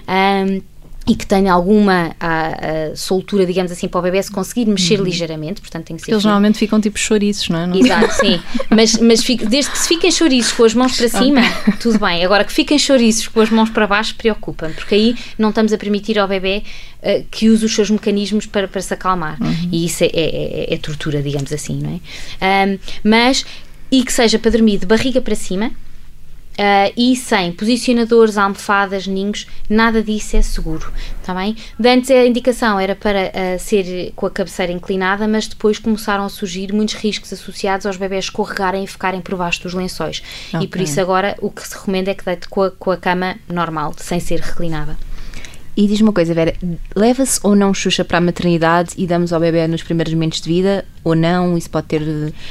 Um, 0.09 0.63
e 1.07 1.15
que 1.15 1.27
tenha 1.27 1.53
alguma 1.53 2.15
a, 2.21 2.91
a, 2.93 2.97
soltura, 2.97 3.47
digamos 3.47 3.73
assim, 3.73 3.89
para 3.89 3.99
o 3.99 4.03
bebê 4.03 4.23
se 4.23 4.31
conseguir 4.31 4.67
mexer 4.67 4.99
uhum. 4.99 5.07
ligeiramente, 5.07 5.61
portanto 5.61 5.87
tem 5.87 5.97
que 5.97 6.03
ser. 6.03 6.13
Eles 6.13 6.25
normalmente 6.25 6.59
ficam 6.59 6.81
tipo 6.81 6.99
chouriços, 6.99 7.49
não 7.49 7.59
é? 7.59 7.67
Não 7.67 7.77
Exato, 7.77 8.15
sim. 8.15 8.41
Mas, 8.69 8.97
mas 8.99 9.23
fique, 9.23 9.47
desde 9.47 9.71
que 9.71 9.79
se 9.79 9.89
fiquem 9.89 10.11
chouriços 10.13 10.53
com 10.53 10.63
as 10.63 10.75
mãos 10.75 10.97
para 10.97 11.09
cima, 11.09 11.41
tudo 11.81 11.99
bem. 11.99 12.25
Agora 12.25 12.45
que 12.45 12.53
fiquem 12.53 12.79
chouriços 12.79 13.27
com 13.29 13.41
as 13.41 13.51
mãos 13.51 13.71
para 13.71 13.87
baixo, 13.87 14.15
preocupa-me, 14.15 14.75
porque 14.75 14.95
aí 14.95 15.17
não 15.39 15.49
estamos 15.49 15.73
a 15.73 15.79
permitir 15.79 16.19
ao 16.19 16.29
bebê 16.29 16.63
uh, 17.03 17.25
que 17.31 17.49
use 17.49 17.65
os 17.65 17.75
seus 17.75 17.91
mecanismos 17.91 18.47
para, 18.47 18.69
para 18.69 18.81
se 18.81 18.93
acalmar. 18.95 19.41
Uhum. 19.43 19.69
E 19.73 19.87
isso 19.87 20.05
é, 20.05 20.09
é, 20.09 20.71
é, 20.71 20.75
é, 20.75 20.79
tortura, 20.79 21.23
digamos 21.23 21.53
assim, 21.53 21.81
não 21.81 22.01
é? 22.41 22.69
Um, 22.69 22.79
mas, 23.03 23.45
e 23.91 24.05
que 24.05 24.13
seja 24.13 24.39
para 24.39 24.51
dormir 24.51 24.79
de 24.79 24.87
barriga 24.87 25.21
para 25.21 25.35
cima 25.35 25.73
Uh, 26.59 26.93
e 26.95 27.17
sem 27.17 27.53
posicionadores, 27.53 28.37
almofadas, 28.37 29.07
ninhos, 29.07 29.47
nada 29.69 30.03
disso 30.03 30.37
é 30.37 30.43
seguro, 30.43 30.93
está 31.19 31.33
bem? 31.33 31.57
De 31.79 31.89
antes 31.89 32.11
a 32.11 32.27
indicação 32.27 32.79
era 32.79 32.95
para 32.95 33.29
uh, 33.29 33.59
ser 33.59 34.13
com 34.15 34.27
a 34.27 34.31
cabeceira 34.31 34.71
inclinada, 34.71 35.27
mas 35.27 35.47
depois 35.47 35.79
começaram 35.79 36.25
a 36.25 36.29
surgir 36.29 36.71
muitos 36.71 36.97
riscos 36.97 37.33
associados 37.33 37.87
aos 37.87 37.97
bebés 37.97 38.27
escorregarem 38.27 38.85
e 38.85 38.87
ficarem 38.87 39.23
por 39.23 39.37
baixo 39.37 39.63
dos 39.63 39.73
lençóis. 39.73 40.23
Okay. 40.49 40.61
E 40.61 40.69
por 40.69 40.81
isso 40.83 41.01
agora 41.01 41.35
o 41.41 41.51
que 41.51 41.67
se 41.67 41.75
recomenda 41.75 42.11
é 42.11 42.15
que 42.15 42.25
deite 42.25 42.47
com 42.47 42.63
a, 42.65 42.71
com 42.71 42.91
a 42.91 42.97
cama 42.97 43.37
normal, 43.49 43.95
sem 43.97 44.21
ser 44.21 44.41
reclinada. 44.41 44.99
E 45.77 45.87
diz 45.87 46.01
uma 46.01 46.13
coisa, 46.13 46.35
Vera, 46.35 46.55
leva-se 46.95 47.41
ou 47.43 47.57
não 47.57 47.73
Xuxa 47.73 48.05
para 48.05 48.19
a 48.19 48.21
maternidade 48.21 48.91
e 48.99 49.07
damos 49.07 49.33
ao 49.33 49.41
bebê 49.41 49.67
nos 49.67 49.83
primeiros 49.83 50.13
momentos 50.13 50.41
de 50.41 50.49
vida 50.49 50.85
ou 51.03 51.15
não? 51.15 51.57
Isso 51.57 51.71
pode 51.71 51.87
ter. 51.87 52.03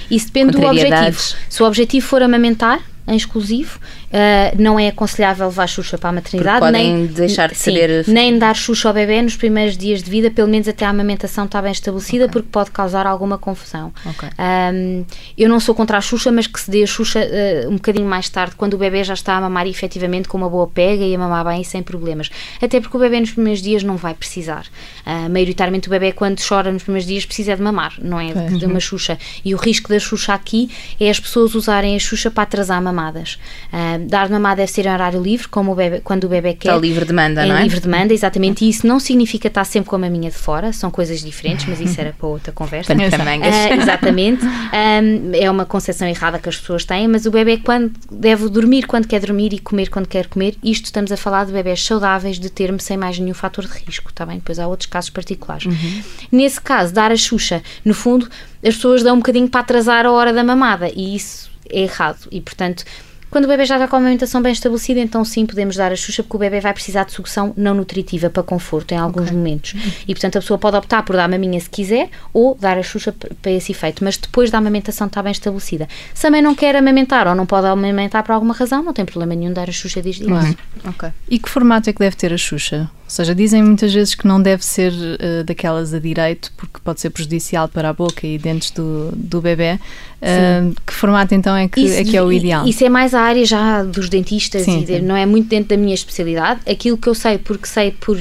Isso 0.10 0.27
depende 0.27 0.53
do 0.53 0.65
objetivo. 0.65 1.36
Se 1.48 1.62
o 1.62 1.65
objetivo 1.68 2.08
for 2.08 2.24
amamentar, 2.24 2.82
em 3.09 3.15
exclusivo. 3.15 3.79
Uh, 4.09 4.61
não 4.61 4.79
é 4.79 4.87
aconselhável 4.87 5.47
levar 5.47 5.67
Xuxa 5.67 5.97
para 5.97 6.09
a 6.09 6.13
maternidade. 6.13 6.59
Porque 6.59 6.71
podem 6.71 6.93
nem 6.93 7.05
deixar 7.07 7.49
de 7.49 7.55
sim, 7.55 7.71
saber. 7.71 8.05
Nem 8.07 8.37
dar 8.37 8.55
Xuxa 8.55 8.87
ao 8.87 8.93
bebê 8.93 9.21
nos 9.21 9.35
primeiros 9.35 9.75
dias 9.75 10.01
de 10.03 10.09
vida, 10.09 10.29
pelo 10.29 10.47
menos 10.47 10.67
até 10.67 10.85
a 10.85 10.89
amamentação 10.89 11.45
está 11.45 11.61
bem 11.61 11.71
estabelecida, 11.71 12.25
okay. 12.25 12.33
porque 12.33 12.49
pode 12.51 12.71
causar 12.71 13.07
alguma 13.07 13.37
confusão. 13.37 13.91
Okay. 14.05 14.29
Um, 14.73 15.05
eu 15.37 15.49
não 15.49 15.59
sou 15.59 15.73
contra 15.73 15.97
a 15.97 16.01
Xuxa, 16.01 16.31
mas 16.31 16.47
que 16.47 16.59
se 16.59 16.69
dê 16.69 16.83
a 16.83 16.87
Xuxa 16.87 17.19
uh, 17.19 17.69
um 17.69 17.75
bocadinho 17.75 18.07
mais 18.07 18.29
tarde, 18.29 18.55
quando 18.55 18.75
o 18.75 18.77
bebê 18.77 19.03
já 19.03 19.13
está 19.13 19.35
a 19.35 19.41
mamar 19.41 19.67
efetivamente 19.67 20.27
com 20.27 20.37
uma 20.37 20.49
boa 20.49 20.67
pega 20.67 21.03
e 21.03 21.15
a 21.15 21.17
mamar 21.17 21.45
bem 21.45 21.61
e 21.61 21.65
sem 21.65 21.81
problemas. 21.81 22.29
Até 22.61 22.79
porque 22.79 22.95
o 22.95 22.99
bebê 22.99 23.19
nos 23.19 23.31
primeiros 23.31 23.61
dias 23.61 23.83
não 23.83 23.97
vai 23.97 24.13
precisar. 24.13 24.65
Uh, 25.05 25.29
maioritariamente 25.29 25.87
o 25.87 25.91
bebê, 25.91 26.11
quando 26.11 26.39
chora 26.41 26.71
nos 26.71 26.83
primeiros 26.83 27.07
dias, 27.07 27.25
precisa 27.25 27.55
de 27.55 27.61
mamar, 27.61 27.95
não 28.01 28.19
é 28.19 28.33
de, 28.33 28.59
de 28.59 28.65
uma 28.65 28.79
Xuxa. 28.79 29.17
E 29.43 29.53
o 29.55 29.57
risco 29.57 29.89
da 29.89 30.00
Xuxa 30.00 30.33
aqui 30.33 30.69
é 31.00 31.09
as 31.09 31.19
pessoas 31.19 31.55
usarem 31.55 31.95
a 31.95 32.00
Xuxa 32.00 32.29
para 32.29 32.43
atrasar 32.43 32.77
a 32.77 32.81
mamar 32.81 32.99
mamadas. 33.00 33.40
Uh, 33.72 34.05
dar 34.07 34.29
mamar 34.29 34.55
deve 34.55 34.72
ser 34.72 34.85
em 34.85 34.92
horário 34.92 35.22
livre, 35.22 35.48
como 35.48 35.72
o 35.72 35.75
bebê, 35.75 36.01
quando 36.01 36.25
o 36.25 36.29
bebê 36.29 36.53
quer. 36.53 36.70
Está 36.70 36.79
livre 36.79 37.05
demanda, 37.05 37.46
não 37.46 37.55
é? 37.55 37.64
livre 37.64 37.79
demanda, 37.79 38.14
exatamente. 38.14 38.66
E 38.66 38.70
isso 38.70 38.85
não 38.85 39.00
significa 39.00 39.48
estar 39.48 39.64
sempre 39.64 39.90
com 39.90 39.96
a 39.96 40.00
maminha 40.00 40.29
de 40.29 40.38
fora, 40.38 40.74
são 40.74 40.92
coisas 40.92 41.22
diferentes, 41.22 41.66
mas 41.68 41.79
isso 41.79 42.00
era 42.00 42.14
para 42.14 42.27
outra 42.27 42.51
conversa. 42.51 42.94
Para 42.94 43.03
uh, 43.05 43.81
exatamente. 43.81 44.46
Um, 44.46 45.31
é 45.33 45.50
uma 45.50 45.66
concepção 45.66 46.07
errada 46.07 46.40
que 46.40 46.50
as 46.50 46.57
pessoas 46.57 46.83
têm, 46.83 47.07
mas 47.07 47.25
o 47.25 47.31
bebê 47.31 47.57
quando 47.57 47.92
deve 48.12 48.50
dormir 48.50 48.85
quando 48.85 49.07
quer 49.07 49.22
dormir 49.22 49.53
e 49.53 49.59
comer 49.59 49.90
quando 49.90 50.07
quer 50.07 50.27
comer. 50.27 50.55
Isto 50.64 50.85
estamos 50.85 51.12
a 51.12 51.18
falar 51.18 51.46
de 51.46 51.53
bebés 51.53 51.83
saudáveis 51.83 52.40
de 52.40 52.50
termo 52.50 52.79
sem 52.79 52.98
mais 52.98 53.18
nenhum 53.18 53.33
fator 53.33 53.66
de 53.66 53.72
risco, 53.85 54.09
está 54.09 54.25
bem? 54.25 54.38
Depois 54.38 54.59
há 54.59 54.68
outros 54.68 54.88
casos 54.88 55.09
particulares. 55.09 55.66
Uhum. 55.66 56.03
Nesse 56.31 56.59
caso, 56.59 56.94
dar 56.94 57.12
a 57.12 57.16
Xuxa, 57.16 57.62
no 57.83 57.94
fundo, 57.94 58.27
as 58.64 58.75
pessoas 58.75 59.03
dão 59.03 59.16
um 59.16 59.20
bocadinho 59.20 59.48
para 59.48 59.62
atrasar 59.62 60.05
a 60.05 60.12
hora 60.12 60.33
da 60.33 60.44
mamada 60.44 60.92
e 60.94 61.16
isso 61.16 61.49
é 61.70 61.82
errado. 61.82 62.27
E, 62.32 62.42
portanto, 62.42 62.84
quando 63.29 63.46
o 63.46 63.48
bebê 63.48 63.64
já 63.64 63.75
está 63.75 63.88
com 63.88 63.96
a 63.96 64.00
alimentação 64.00 64.42
bem 64.42 64.51
estabelecida, 64.51 65.00
então 65.00 65.24
sim 65.24 65.46
podemos 65.46 65.75
dar 65.75 65.92
a 65.92 65.96
Xuxa, 65.96 66.24
porque 66.24 66.36
o 66.36 66.40
bebê 66.40 66.60
vai 66.60 66.74
precisar 66.74 67.03
de 67.03 67.12
sucção 67.12 67.53
não 67.55 67.75
nutritiva 67.75 68.29
para 68.29 68.42
conforto 68.42 68.92
em 68.92 68.98
alguns 68.98 69.25
okay. 69.25 69.38
momentos. 69.38 69.75
E 70.08 70.14
portanto 70.16 70.38
a 70.38 70.42
pessoa 70.42 70.58
pode 70.58 70.77
optar 70.77 71.03
por 71.03 71.16
dar 71.16 71.25
a 71.25 71.27
maminha 71.27 71.60
se 71.60 71.70
quiser 71.70 72.10
ou 72.34 72.55
dar 72.55 72.77
a 72.77 72.84
Xuxa 72.84 73.14
para 73.42 73.51
esse 73.51 73.72
efeito, 73.72 74.03
mas 74.03 74.18
depois 74.18 74.50
da 74.50 74.58
amamentação 74.58 75.05
está 75.05 75.22
bem 75.22 75.32
estabelecida. 75.32 75.88
Se 76.14 76.24
também 76.24 76.42
não 76.42 76.55
quer 76.55 76.75
amamentar 76.75 77.27
ou 77.27 77.36
não 77.36 77.46
pode 77.46 77.68
amamentar 77.68 78.24
por 78.24 78.32
alguma 78.32 78.53
razão, 78.53 78.82
não 78.82 78.94
tem 78.94 79.05
problema 79.05 79.36
nenhum 79.36 79.53
dar 79.53 79.70
a 79.70 79.72
Xuxa 79.72 80.01
desde 80.01 80.24
isso. 80.24 80.58
Okay. 80.88 81.12
E 81.29 81.38
que 81.38 81.50
formato 81.50 81.90
é 81.90 81.94
que 81.94 82.00
deve 82.00 82.16
ter 82.16 82.34
a 82.34 82.38
Xuxa? 82.38 82.90
Ou 83.09 83.15
seja, 83.15 83.33
dizem 83.33 83.63
muitas 83.63 83.91
vezes 83.91 84.13
que 84.13 84.27
não 84.27 84.39
deve 84.39 84.63
ser 84.63 84.93
uh, 84.93 85.43
daquelas 85.43 85.95
a 85.95 86.00
direito 86.00 86.51
porque 86.55 86.79
pode 86.83 87.01
ser 87.01 87.09
prejudicial 87.09 87.67
para 87.67 87.89
a 87.89 87.93
boca 87.93 88.27
e 88.27 88.37
dentes 88.37 88.69
do, 88.69 89.09
do 89.15 89.41
bebê. 89.41 89.79
Uh, 90.22 90.75
que 90.85 90.93
formato 90.93 91.33
então 91.33 91.55
é 91.55 91.67
que, 91.67 91.81
isso, 91.81 92.00
é 92.00 92.03
que 92.03 92.15
é 92.15 92.22
o 92.22 92.31
ideal? 92.31 92.67
Isso 92.67 92.85
é 92.85 92.89
mais 92.89 93.15
a 93.15 93.22
área 93.22 93.43
já 93.43 93.81
dos 93.81 94.09
dentistas 94.09 94.61
sim, 94.61 94.83
e 94.83 94.85
sim. 94.85 95.00
não 95.00 95.15
é 95.15 95.25
muito 95.25 95.48
dentro 95.50 95.69
da 95.69 95.77
minha 95.77 95.95
especialidade. 95.95 96.59
Aquilo 96.69 97.00
que 97.00 97.09
eu 97.09 97.15
sei, 97.15 97.39
porque 97.39 97.65
sei 97.65 97.89
por 97.89 98.15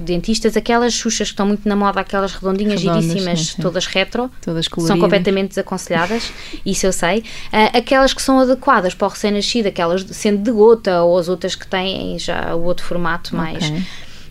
dentistas, 0.00 0.56
aquelas 0.56 0.94
xuxas 0.94 1.28
que 1.28 1.34
estão 1.34 1.44
muito 1.44 1.68
na 1.68 1.76
moda, 1.76 2.00
aquelas 2.00 2.32
redondinhas 2.32 2.80
Redondas, 2.80 3.04
giríssimas, 3.04 3.38
sim, 3.40 3.56
sim. 3.56 3.62
todas 3.62 3.84
retro, 3.84 4.30
todas 4.40 4.66
são 4.78 4.98
completamente 4.98 5.48
desaconselhadas, 5.50 6.32
isso 6.64 6.86
eu 6.86 6.92
sei. 6.92 7.18
Uh, 7.18 7.76
aquelas 7.76 8.14
que 8.14 8.22
são 8.22 8.38
adequadas 8.38 8.94
para 8.94 9.08
o 9.08 9.10
recém-nascido, 9.10 9.68
aquelas 9.68 10.06
sendo 10.12 10.42
de 10.42 10.52
gota 10.52 11.02
ou 11.02 11.18
as 11.18 11.28
outras 11.28 11.54
que 11.54 11.66
têm 11.66 12.18
já 12.18 12.54
o 12.54 12.62
outro 12.62 12.86
formato 12.86 13.36
mais. 13.36 13.66
Okay 13.66 13.82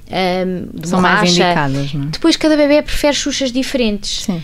um, 0.08 0.84
São 0.84 1.02
borracha. 1.02 1.18
mais 1.18 1.32
indicadas, 1.32 1.94
não 1.94 2.04
é? 2.04 2.08
Depois 2.08 2.36
cada 2.36 2.56
bebê 2.56 2.82
prefere 2.82 3.14
xuxas 3.14 3.52
diferentes 3.52 4.28
uh, 4.28 4.40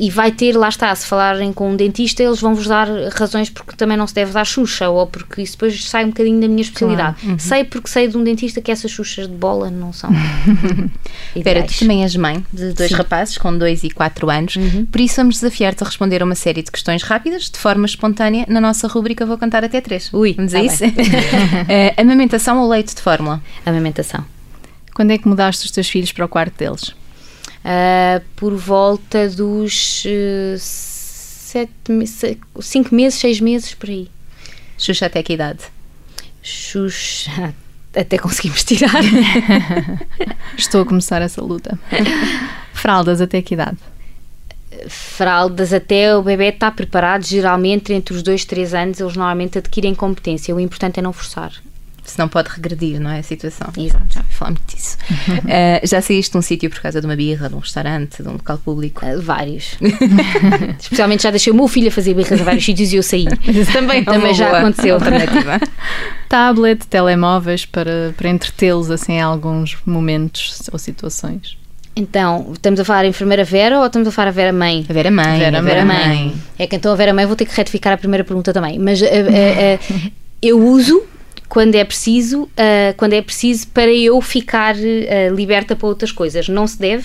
e 0.00 0.10
vai 0.10 0.32
ter, 0.32 0.56
lá 0.56 0.68
está, 0.68 0.94
se 0.94 1.06
falarem 1.06 1.52
com 1.52 1.70
um 1.70 1.76
dentista, 1.76 2.22
eles 2.22 2.40
vão 2.40 2.54
vos 2.54 2.66
dar 2.66 2.88
razões 3.12 3.48
porque 3.48 3.76
também 3.76 3.96
não 3.96 4.06
se 4.06 4.14
deve 4.14 4.32
dar 4.32 4.44
xuxa 4.44 4.88
ou 4.88 5.06
porque 5.06 5.42
isso 5.42 5.52
depois 5.52 5.84
sai 5.84 6.04
um 6.04 6.08
bocadinho 6.08 6.40
da 6.40 6.48
minha 6.48 6.62
especialidade. 6.62 7.16
Claro. 7.20 7.32
Uhum. 7.32 7.38
Sei 7.38 7.64
porque 7.64 7.88
sei 7.88 8.08
de 8.08 8.16
um 8.16 8.24
dentista 8.24 8.60
que 8.60 8.72
essas 8.72 8.90
xuxas 8.90 9.28
de 9.28 9.34
bola 9.34 9.70
não 9.70 9.92
são. 9.92 10.10
Espera, 11.34 11.62
tu 11.62 11.78
também 11.78 12.02
és 12.02 12.16
mãe 12.16 12.44
de 12.52 12.72
dois 12.72 12.90
Sim. 12.90 12.96
rapazes 12.96 13.38
com 13.38 13.56
2 13.56 13.84
e 13.84 13.90
4 13.90 14.30
anos, 14.30 14.56
uhum. 14.56 14.86
por 14.86 15.00
isso 15.00 15.16
vamos 15.16 15.36
desafiar-te 15.36 15.82
a 15.82 15.86
responder 15.86 16.22
a 16.22 16.24
uma 16.24 16.34
série 16.34 16.62
de 16.62 16.70
questões 16.70 17.02
rápidas, 17.02 17.50
de 17.50 17.58
forma 17.58 17.86
espontânea, 17.86 18.44
na 18.48 18.60
nossa 18.60 18.88
rubrica 18.88 19.24
Vou 19.24 19.38
Contar 19.38 19.64
Até 19.64 19.80
3. 19.80 20.12
Ui, 20.12 20.32
vamos 20.34 20.52
tá 20.52 20.58
a 20.58 20.62
isso? 20.62 20.84
uh, 20.84 20.90
amamentação 22.00 22.60
ou 22.60 22.68
leite 22.68 22.94
de 22.94 23.02
fórmula? 23.02 23.40
Amamentação. 23.64 24.24
Quando 24.94 25.10
é 25.10 25.18
que 25.18 25.26
mudaste 25.26 25.66
os 25.66 25.72
teus 25.72 25.88
filhos 25.88 26.12
para 26.12 26.24
o 26.24 26.28
quarto 26.28 26.56
deles? 26.56 26.88
Uh, 27.64 28.22
por 28.36 28.54
volta 28.54 29.28
dos 29.28 30.04
uh, 30.04 30.56
sete, 30.56 31.72
cinco 32.60 32.94
meses, 32.94 33.18
seis 33.18 33.40
meses, 33.40 33.74
por 33.74 33.90
aí. 33.90 34.08
Xuxa 34.78 35.06
até 35.06 35.22
que 35.22 35.32
idade? 35.32 35.64
Xuxa 36.40 37.52
até 37.94 38.18
conseguimos 38.18 38.62
tirar. 38.62 39.02
Estou 40.56 40.82
a 40.82 40.86
começar 40.86 41.20
essa 41.22 41.42
luta. 41.42 41.76
Fraldas 42.72 43.20
até 43.20 43.42
que 43.42 43.54
idade? 43.54 43.78
Fraldas 44.88 45.72
até 45.72 46.16
o 46.16 46.22
bebê 46.22 46.48
está 46.48 46.70
preparado, 46.70 47.24
geralmente 47.24 47.92
entre 47.92 48.14
os 48.14 48.22
dois 48.22 48.42
e 48.42 48.46
três 48.46 48.74
anos 48.74 49.00
eles 49.00 49.16
normalmente 49.16 49.58
adquirem 49.58 49.94
competência. 49.94 50.54
O 50.54 50.60
importante 50.60 51.00
é 51.00 51.02
não 51.02 51.12
forçar 51.12 51.52
senão 52.04 52.28
pode 52.28 52.50
regredir, 52.50 53.00
não 53.00 53.10
é? 53.10 53.18
A 53.18 53.22
situação. 53.22 53.68
Exato. 53.76 54.04
Já 54.08 54.22
falamos 54.30 54.60
disso. 54.66 54.96
uh, 55.28 55.86
já 55.86 56.00
saíste 56.00 56.32
de 56.32 56.38
um 56.38 56.42
sítio 56.42 56.70
por 56.70 56.80
causa 56.80 57.00
de 57.00 57.06
uma 57.06 57.16
birra, 57.16 57.48
de 57.48 57.54
um 57.54 57.58
restaurante, 57.58 58.22
de 58.22 58.28
um 58.28 58.32
local 58.32 58.58
público? 58.58 59.04
Uh, 59.04 59.20
vários. 59.20 59.76
Especialmente 60.78 61.22
já 61.22 61.30
deixei 61.30 61.52
o 61.52 61.56
meu 61.56 61.68
filho 61.68 61.88
a 61.88 61.90
fazer 61.90 62.14
birras 62.14 62.40
a 62.40 62.44
vários 62.44 62.64
sítios 62.64 62.92
e 62.92 62.96
eu 62.96 63.02
saí. 63.02 63.26
também 63.72 64.04
também 64.04 64.34
já 64.34 64.58
aconteceu. 64.58 64.94
Alternativa. 64.94 65.60
Tablet, 66.28 66.86
telemóveis 66.86 67.64
para, 67.64 68.14
para 68.16 68.28
entretê-los 68.28 68.90
assim, 68.90 69.14
em 69.14 69.20
alguns 69.20 69.76
momentos 69.84 70.62
ou 70.72 70.78
situações. 70.78 71.56
Então, 71.96 72.50
estamos 72.52 72.80
a 72.80 72.84
falar 72.84 73.00
a 73.00 73.06
enfermeira 73.06 73.44
Vera 73.44 73.78
ou 73.78 73.86
estamos 73.86 74.08
a 74.08 74.10
falar 74.10 74.28
a 74.28 74.32
Vera 74.32 74.52
Mãe? 74.52 74.84
A 74.88 74.92
Vera 74.92 75.10
Mãe. 75.10 75.38
Vera, 75.38 75.58
a 75.58 75.62
Vera 75.62 75.84
mãe. 75.84 76.06
mãe. 76.06 76.34
É 76.58 76.66
que 76.66 76.74
então 76.74 76.92
a 76.92 76.96
Vera 76.96 77.14
Mãe 77.14 77.24
vou 77.24 77.36
ter 77.36 77.44
que 77.44 77.56
retificar 77.56 77.92
a 77.92 77.96
primeira 77.96 78.24
pergunta 78.24 78.52
também. 78.52 78.78
Mas 78.80 79.00
uh, 79.00 79.04
uh, 79.04 79.08
uh, 79.08 80.10
eu 80.42 80.60
uso 80.60 81.04
quando 81.48 81.74
é 81.74 81.84
preciso, 81.84 82.48
quando 82.96 83.12
é 83.12 83.22
preciso 83.22 83.68
para 83.68 83.92
eu 83.92 84.20
ficar 84.20 84.74
liberta 85.34 85.76
para 85.76 85.86
outras 85.86 86.10
coisas. 86.10 86.48
Não 86.48 86.66
se 86.66 86.78
deve 86.78 87.04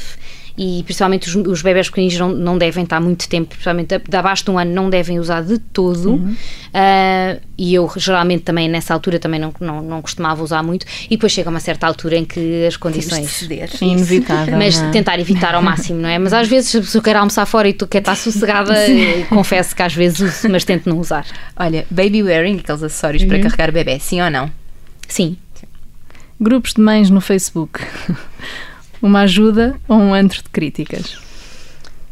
e 0.61 0.83
principalmente 0.83 1.29
os, 1.29 1.35
os 1.47 1.61
bebés 1.61 1.87
pequeninos 1.87 2.19
não, 2.19 2.33
não 2.33 2.57
devem 2.57 2.83
estar 2.83 2.99
muito 2.99 3.29
tempo, 3.29 3.47
principalmente 3.47 3.97
da 3.97 4.19
abaixo 4.19 4.43
de 4.43 4.51
um 4.51 4.59
ano, 4.59 4.73
não 4.73 4.89
devem 4.89 5.17
usar 5.17 5.41
de 5.41 5.57
todo. 5.57 6.15
Uhum. 6.15 6.35
Uh, 6.35 7.39
e 7.57 7.73
eu 7.73 7.89
geralmente 7.95 8.43
também 8.43 8.67
nessa 8.67 8.93
altura 8.93 9.19
também 9.19 9.39
não, 9.39 9.53
não, 9.61 9.81
não 9.81 10.01
costumava 10.01 10.43
usar 10.43 10.61
muito. 10.61 10.85
E 11.05 11.11
depois 11.11 11.31
chega 11.31 11.49
uma 11.49 11.61
certa 11.61 11.87
altura 11.87 12.17
em 12.17 12.25
que 12.25 12.65
as 12.65 12.75
condições. 12.75 13.49
É 13.81 13.85
inevitável. 13.85 14.57
Mas 14.57 14.81
é? 14.81 14.89
tentar 14.91 15.17
evitar 15.17 15.55
ao 15.55 15.61
máximo, 15.61 16.01
não 16.01 16.09
é? 16.09 16.19
Mas 16.19 16.33
às 16.33 16.49
vezes, 16.49 16.71
se 16.71 16.77
a 16.77 16.81
pessoa 16.81 17.01
quer 17.01 17.15
almoçar 17.15 17.45
fora 17.45 17.69
e 17.69 17.71
tu 17.71 17.87
quer 17.87 17.99
estar 17.99 18.17
sossegada, 18.17 18.75
confesso 19.29 19.73
que 19.73 19.81
às 19.81 19.95
vezes 19.95 20.19
uso, 20.19 20.49
mas 20.49 20.65
tento 20.65 20.89
não 20.89 20.99
usar. 20.99 21.25
Olha, 21.55 21.85
baby 21.89 22.21
wearing, 22.21 22.59
aqueles 22.59 22.83
acessórios 22.83 23.23
uhum. 23.23 23.29
para 23.29 23.39
carregar 23.39 23.69
o 23.69 23.71
bebê, 23.71 23.97
sim 23.97 24.21
ou 24.21 24.29
não? 24.29 24.51
Sim. 25.07 25.37
Grupos 26.37 26.73
de 26.73 26.81
mães 26.81 27.09
no 27.09 27.21
Facebook. 27.21 27.79
Uma 29.01 29.21
ajuda 29.21 29.75
ou 29.87 29.97
um 29.97 30.13
antro 30.13 30.43
de 30.43 30.49
críticas? 30.49 31.17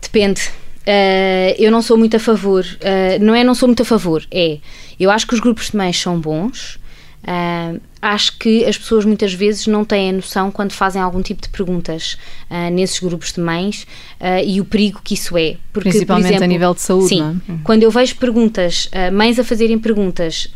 Depende. 0.01 0.41
Uh, 0.87 1.53
eu 1.57 1.69
não 1.69 1.81
sou 1.81 1.97
muito 1.97 2.15
a 2.15 2.19
favor. 2.19 2.63
Uh, 2.63 3.23
não 3.23 3.35
é 3.35 3.43
não 3.43 3.53
sou 3.53 3.67
muito 3.67 3.81
a 3.81 3.85
favor, 3.85 4.25
é. 4.31 4.59
Eu 4.97 5.11
acho 5.11 5.27
que 5.27 5.33
os 5.33 5.39
grupos 5.39 5.69
de 5.69 5.77
mães 5.77 5.99
são 5.99 6.19
bons. 6.19 6.79
Uh, 7.23 7.81
acho 8.01 8.37
que 8.37 8.63
as 8.63 8.77
pessoas 8.77 9.03
muitas 9.03 9.33
vezes 9.33 9.67
não 9.67 9.83
têm 9.83 10.11
a 10.11 10.13
noção 10.13 10.51
quando 10.51 10.71
fazem 10.71 11.01
algum 11.01 11.21
tipo 11.21 11.41
de 11.41 11.49
perguntas 11.49 12.17
uh, 12.49 12.71
nesses 12.71 12.99
grupos 12.99 13.33
de 13.33 13.41
mães 13.41 13.87
uh, 14.21 14.45
e 14.45 14.61
o 14.61 14.65
perigo 14.65 15.01
que 15.03 15.15
isso 15.15 15.37
é. 15.37 15.57
Porque, 15.73 15.89
Principalmente 15.89 16.23
por 16.23 16.29
exemplo, 16.29 16.43
a 16.45 16.47
nível 16.47 16.73
de 16.73 16.81
saúde. 16.81 17.09
Sim, 17.09 17.21
é? 17.21 17.51
uhum. 17.51 17.59
quando 17.63 17.83
eu 17.83 17.91
vejo 17.91 18.15
perguntas, 18.15 18.89
mães 19.13 19.37
a 19.37 19.43
fazerem 19.43 19.77
perguntas 19.77 20.49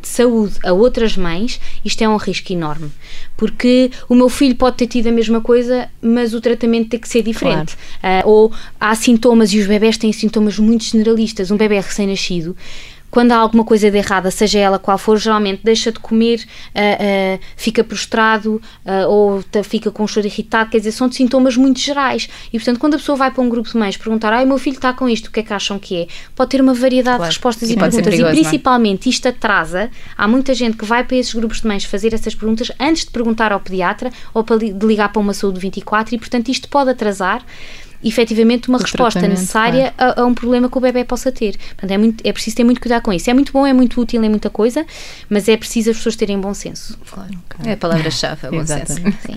de 0.00 0.08
saúde 0.08 0.56
a 0.64 0.72
outras 0.72 1.16
mães, 1.16 1.60
isto 1.84 2.02
é 2.02 2.08
um 2.08 2.16
risco 2.16 2.52
enorme. 2.52 2.90
Porque 3.36 3.92
o 4.08 4.14
meu 4.14 4.28
filho 4.28 4.56
pode 4.56 4.76
ter 4.76 4.88
tido 4.88 5.08
a 5.08 5.12
mesma 5.12 5.40
coisa, 5.40 5.88
mas 6.02 6.34
o 6.34 6.40
tratamento 6.40 6.88
tem 6.88 6.98
que 6.98 7.08
ser 7.08 7.22
diferente. 7.22 7.76
Claro. 8.00 8.28
ou 8.28 8.52
há 8.80 8.92
sintomas 8.96 9.52
e 9.52 9.60
os 9.60 9.68
bebés 9.68 9.96
têm 9.96 10.12
sintomas 10.12 10.58
muito 10.58 10.82
generalistas. 10.82 11.52
Um 11.52 11.56
bebê 11.56 11.76
recém-nascido 11.76 12.56
quando 13.16 13.32
há 13.32 13.36
alguma 13.36 13.64
coisa 13.64 13.90
de 13.90 13.96
errada, 13.96 14.30
seja 14.30 14.58
ela 14.58 14.78
qual 14.78 14.98
for, 14.98 15.16
geralmente 15.16 15.62
deixa 15.64 15.90
de 15.90 15.98
comer, 15.98 16.46
uh, 16.74 17.38
uh, 17.38 17.40
fica 17.56 17.82
prostrado 17.82 18.60
uh, 18.84 19.08
ou 19.08 19.42
fica 19.64 19.90
com 19.90 20.04
o 20.04 20.06
choro 20.06 20.26
irritado, 20.26 20.68
quer 20.68 20.76
dizer, 20.76 20.92
são 20.92 21.10
sintomas 21.10 21.56
muito 21.56 21.80
gerais. 21.80 22.28
E 22.52 22.58
portanto, 22.58 22.78
quando 22.78 22.92
a 22.92 22.98
pessoa 22.98 23.16
vai 23.16 23.30
para 23.30 23.42
um 23.42 23.48
grupo 23.48 23.70
de 23.70 23.78
mães 23.78 23.96
perguntar, 23.96 24.34
ai, 24.34 24.44
meu 24.44 24.58
filho 24.58 24.76
está 24.76 24.92
com 24.92 25.08
isto, 25.08 25.28
o 25.28 25.30
que 25.30 25.40
é 25.40 25.42
que 25.42 25.54
acham 25.54 25.78
que 25.78 26.02
é? 26.02 26.06
Pode 26.34 26.50
ter 26.50 26.60
uma 26.60 26.74
variedade 26.74 27.16
claro. 27.16 27.30
de 27.30 27.34
respostas 27.34 27.70
e, 27.70 27.72
e 27.72 27.76
perguntas. 27.76 28.04
Perigoso, 28.04 28.28
e 28.28 28.38
é? 28.38 28.42
principalmente 28.42 29.08
isto 29.08 29.28
atrasa. 29.28 29.90
Há 30.14 30.28
muita 30.28 30.52
gente 30.52 30.76
que 30.76 30.84
vai 30.84 31.02
para 31.02 31.16
esses 31.16 31.32
grupos 31.32 31.62
de 31.62 31.68
mães 31.68 31.84
fazer 31.84 32.12
essas 32.12 32.34
perguntas 32.34 32.70
antes 32.78 33.06
de 33.06 33.10
perguntar 33.12 33.50
ao 33.50 33.60
pediatra 33.60 34.12
ou 34.34 34.44
para 34.44 34.58
de 34.58 34.86
ligar 34.86 35.10
para 35.10 35.20
uma 35.20 35.32
saúde 35.32 35.58
24 35.58 36.14
e 36.14 36.18
portanto 36.18 36.50
isto 36.50 36.68
pode 36.68 36.90
atrasar 36.90 37.42
efetivamente 38.06 38.68
uma 38.68 38.78
o 38.78 38.80
resposta 38.80 39.26
necessária 39.26 39.92
claro. 39.96 40.14
a, 40.20 40.22
a, 40.22 40.26
um 40.26 40.34
problema 40.34 40.68
que 40.68 40.78
o 40.78 40.80
bebê 40.80 41.04
possa 41.04 41.32
ter. 41.32 41.56
Portanto, 41.56 41.90
é, 41.90 41.98
muito, 41.98 42.26
é 42.26 42.32
preciso 42.32 42.56
ter 42.56 42.64
muito 42.64 42.80
cuidado 42.80 43.02
com 43.02 43.12
isso. 43.12 43.30
É 43.30 43.34
muito 43.34 43.52
bom, 43.52 43.66
é 43.66 43.72
muito 43.72 44.00
útil 44.00 44.22
em 44.22 44.28
muita 44.28 44.50
coisa, 44.50 44.84
mas 45.28 45.48
é 45.48 45.56
preciso 45.56 45.90
as 45.90 45.96
pessoas 45.96 46.16
terem 46.16 46.38
bom 46.38 46.54
senso. 46.54 46.98
Claro. 47.10 47.30
Okay. 47.50 47.70
É 47.70 47.74
a 47.74 47.76
palavra-chave, 47.76 48.46
é 48.46 48.50
bom 48.50 48.66
senso. 48.66 48.94
Sim. 48.94 49.36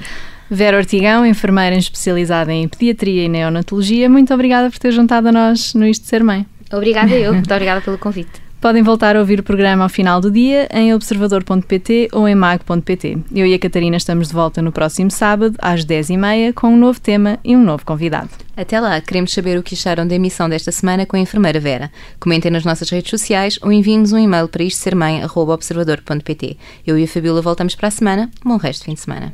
Vera 0.50 0.78
Ortigão, 0.78 1.26
enfermeira 1.26 1.76
especializada 1.76 2.52
em 2.52 2.68
pediatria 2.68 3.26
e 3.26 3.30
neonatologia, 3.30 4.10
muito 4.10 4.34
obrigada 4.34 4.70
por 4.70 4.80
ter 4.80 4.92
juntado 4.92 5.28
a 5.28 5.32
nós 5.32 5.76
no 5.76 5.86
Isto 5.86 6.04
de 6.04 6.08
Ser 6.10 6.24
Mãe. 6.24 6.46
Obrigada 6.72 7.14
eu, 7.14 7.34
muito 7.34 7.52
obrigada 7.54 7.82
pelo 7.82 7.98
convite. 7.98 8.49
Podem 8.62 8.84
voltar 8.84 9.16
a 9.16 9.20
ouvir 9.20 9.40
o 9.40 9.44
programa 9.44 9.84
ao 9.84 9.90
final 9.90 10.20
do 10.20 10.30
dia 10.30 10.68
em 10.72 10.94
observador.pt 10.94 12.10
ou 12.12 12.28
em 12.28 12.36
mag.pt. 12.36 13.18
Eu 13.34 13.46
e 13.46 13.54
a 13.54 13.60
Catarina 13.60 13.96
estamos 13.96 14.28
de 14.28 14.34
volta 14.34 14.62
no 14.62 14.72
próximo 14.72 15.10
sábado, 15.10 15.56
às 15.60 15.86
10h30, 15.86 16.54
com 16.54 16.68
um 16.68 16.78
novo 16.78 17.00
tema 17.00 17.40
e 17.42 17.56
um 17.56 17.64
novo 17.64 17.86
convidado. 17.86 18.30
Até 18.58 18.78
lá, 18.78 19.00
queremos 19.00 19.32
saber 19.32 19.58
o 19.58 19.64
que 19.64 19.76
acharam 19.76 20.06
da 20.06 20.16
emissão 20.16 20.50
desta 20.50 20.74
semana 20.74 21.06
com 21.06 21.16
a 21.16 21.20
enfermeira 21.20 21.60
Vera. 21.60 21.90
Comentem 22.20 22.52
nas 22.52 22.66
nossas 22.66 22.90
redes 22.90 23.10
sociais 23.10 23.58
ou 23.62 23.72
enviem-nos 23.72 24.12
um 24.12 24.18
e-mail 24.18 24.50
para 24.50 24.64
isto 24.64 24.80
sermãe.observador.pt. 24.80 26.58
Eu 26.86 27.00
e 27.00 27.06
a 27.06 27.08
Fabíola 27.08 27.42
voltamos 27.42 27.76
para 27.76 27.88
a 27.88 27.92
semana. 27.92 28.30
Bom 28.44 28.58
resto 28.58 28.82
de 28.82 28.86
fim 28.88 28.94
de 28.94 29.00
semana. 29.00 29.34